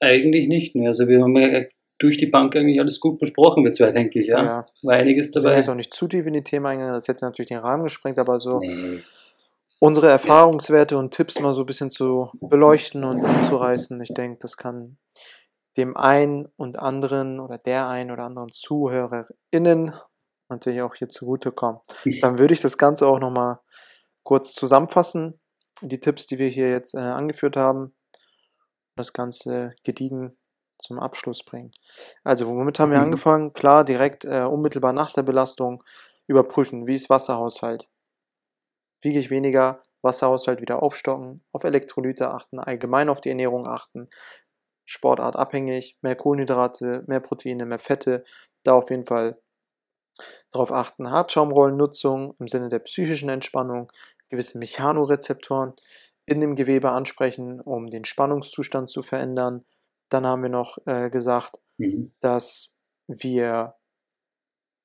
[0.00, 0.74] Eigentlich nicht.
[0.74, 0.88] Ne?
[0.88, 1.64] Also wir haben ja
[1.98, 4.44] durch die Bank eigentlich alles gut besprochen, wir zwei, denke ich, ja.
[4.44, 4.66] ja.
[4.82, 5.56] War einiges Wir sind dabei.
[5.58, 8.18] jetzt auch nicht zu tief in die Themen eingegangen, das hätte natürlich den Rahmen gesprengt,
[8.18, 8.98] aber so Nee.
[9.78, 13.98] unsere Erfahrungswerte und Tipps mal so ein bisschen zu beleuchten und anzureißen.
[14.02, 14.98] Ich denke, das kann
[15.76, 19.92] dem einen und anderen oder der einen oder anderen ZuhörerInnen
[20.48, 21.80] natürlich auch hier zugutekommen.
[22.22, 23.58] Dann würde ich das Ganze auch nochmal
[24.22, 25.40] kurz zusammenfassen.
[25.82, 27.94] Die Tipps, die wir hier jetzt äh, angeführt haben,
[28.96, 30.38] das Ganze gediegen
[30.78, 31.72] zum Abschluss bringen.
[32.24, 33.04] Also, womit haben wir Mhm.
[33.04, 33.52] angefangen?
[33.52, 35.82] Klar, direkt äh, unmittelbar nach der Belastung
[36.26, 37.88] überprüfen, wie ist Wasserhaushalt.
[39.02, 44.08] Wiege ich weniger, Wasserhaushalt wieder aufstocken, auf Elektrolyte achten, allgemein auf die Ernährung achten,
[44.86, 48.24] Sportart abhängig, mehr Kohlenhydrate, mehr Proteine, mehr Fette,
[48.64, 49.38] da auf jeden Fall
[50.50, 51.10] darauf achten.
[51.10, 53.92] Hartschaumrollennutzung im Sinne der psychischen Entspannung,
[54.30, 55.74] gewisse Mechanorezeptoren
[56.24, 59.64] in dem Gewebe ansprechen, um den Spannungszustand zu verändern.
[60.08, 62.12] Dann haben wir noch äh, gesagt, Mhm.
[62.20, 62.74] dass
[63.06, 63.75] wir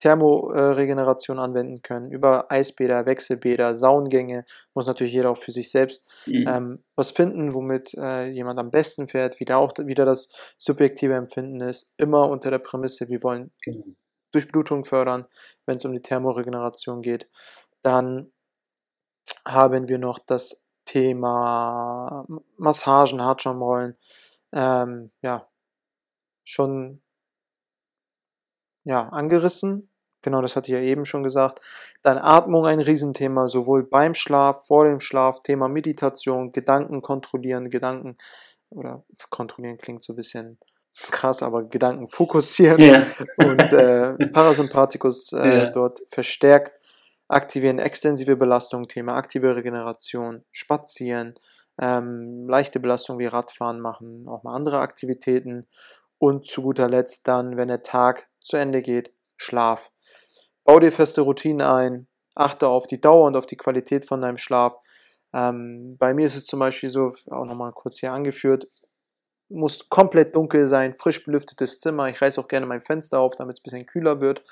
[0.02, 4.46] Thermoregeneration anwenden können über Eisbäder, Wechselbäder, Saungänge.
[4.74, 6.46] Muss natürlich jeder auch für sich selbst Mhm.
[6.48, 11.14] ähm, was finden, womit äh, jemand am besten fährt, wie da auch wieder das subjektive
[11.16, 11.94] Empfinden ist.
[11.98, 13.86] Immer unter der Prämisse, wir wollen Genau.
[14.34, 15.26] Durchblutung fördern,
[15.66, 17.30] wenn es um die Thermoregeneration geht.
[17.84, 18.32] Dann
[19.46, 22.26] haben wir noch das Thema
[22.58, 23.98] Massagen, Hartschaumrollen.
[24.54, 25.48] Ähm, ja,
[26.44, 27.02] schon
[28.84, 29.91] ja, angerissen.
[30.22, 31.60] Genau, das hatte ich ja eben schon gesagt.
[32.04, 38.18] Dann Atmung ein Riesenthema, sowohl beim Schlaf, vor dem Schlaf, Thema Meditation, Gedanken kontrollieren, Gedanken
[38.70, 40.58] oder kontrollieren klingt so ein bisschen
[41.10, 43.06] krass, aber Gedanken fokussieren Ja.
[43.38, 45.66] und äh, Parasympathikus äh, Ja.
[45.68, 46.74] dort verstärkt
[47.28, 51.36] aktivieren, extensive Belastung, Thema aktive Regeneration, Spazieren,
[51.80, 55.66] ähm, leichte Belastung wie Radfahren machen, auch mal andere Aktivitäten
[56.18, 59.92] und zu guter Letzt dann, wenn der Tag zu Ende geht, Schlaf.
[60.64, 64.38] Bau dir feste Routinen ein, achte auf die Dauer und auf die Qualität von deinem
[64.38, 64.76] Schlaf.
[65.34, 68.68] Ähm, bei mir ist es zum Beispiel so, auch nochmal kurz hier angeführt,
[69.50, 72.08] muss komplett dunkel sein, frisch belüftetes Zimmer.
[72.08, 74.44] Ich reiße auch gerne mein Fenster auf, damit es ein bisschen kühler wird.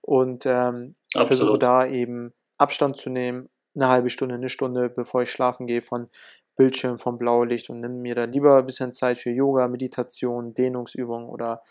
[0.00, 0.94] Und ähm,
[1.26, 5.80] versuche da eben Abstand zu nehmen, eine halbe Stunde, eine Stunde, bevor ich schlafen gehe
[5.80, 6.08] von
[6.56, 11.28] Bildschirm, vom Blaulicht und nehme mir dann lieber ein bisschen Zeit für Yoga, Meditation, Dehnungsübungen
[11.28, 11.62] oder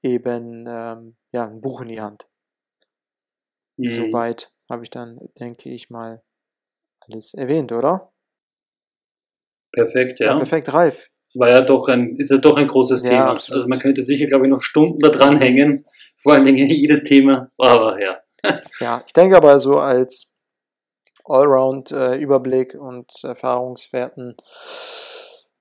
[0.00, 2.26] eben ähm, ja, ein Buch in die Hand.
[3.76, 3.90] Mhm.
[3.90, 6.22] Soweit habe ich dann, denke ich mal,
[7.00, 8.12] alles erwähnt, oder?
[9.72, 10.26] Perfekt, ja.
[10.26, 11.08] ja perfekt, Ralf.
[11.34, 13.30] War ja doch ein, ist ja doch ein großes ja, Thema.
[13.30, 13.56] Absolut.
[13.56, 15.86] Also man könnte sicher, glaube ich, noch Stunden da dranhängen.
[16.22, 17.50] Vor allen Dingen jedes Thema.
[17.56, 18.20] Aber ja.
[18.80, 20.32] ja, ich denke aber so als
[21.24, 24.36] Allround-Überblick äh, und Erfahrungswerten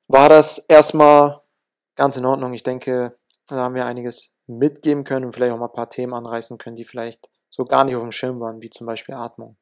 [0.08, 1.42] war das erstmal
[1.96, 2.54] ganz in Ordnung.
[2.54, 6.14] Ich denke, da haben wir einiges mitgeben können und vielleicht auch mal ein paar Themen
[6.14, 9.58] anreißen können, die vielleicht so gar nicht auf dem Schirm waren, wie zum Beispiel Atmung.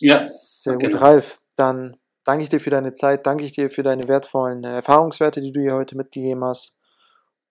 [0.00, 0.18] Ja.
[0.18, 0.98] Sehr gut, genau.
[0.98, 1.40] Ralf.
[1.56, 5.52] Dann danke ich dir für deine Zeit, danke ich dir für deine wertvollen Erfahrungswerte, die
[5.52, 6.76] du hier heute mitgegeben hast.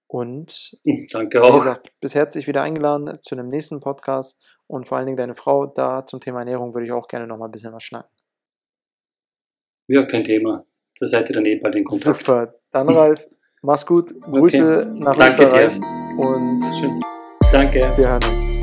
[0.08, 0.78] Und
[1.12, 1.54] danke auch.
[1.54, 5.34] Wie gesagt, bis herzlich wieder eingeladen zu einem nächsten Podcast und vor allen Dingen deine
[5.34, 8.12] Frau da zum Thema Ernährung würde ich auch gerne noch mal ein bisschen was schnacken.
[9.88, 10.66] Ja, kein Thema.
[11.00, 12.20] Da seid ihr dann eh bald in Kontakt.
[12.20, 12.54] Super.
[12.72, 13.28] Dann Ralf,
[13.62, 14.14] mach's gut.
[14.22, 15.00] Grüße okay.
[15.00, 15.80] nach Danke Österreich.
[15.80, 16.20] Dir.
[16.20, 17.02] Und Schön.
[17.52, 17.80] Danke.
[17.98, 18.63] Wir hören uns.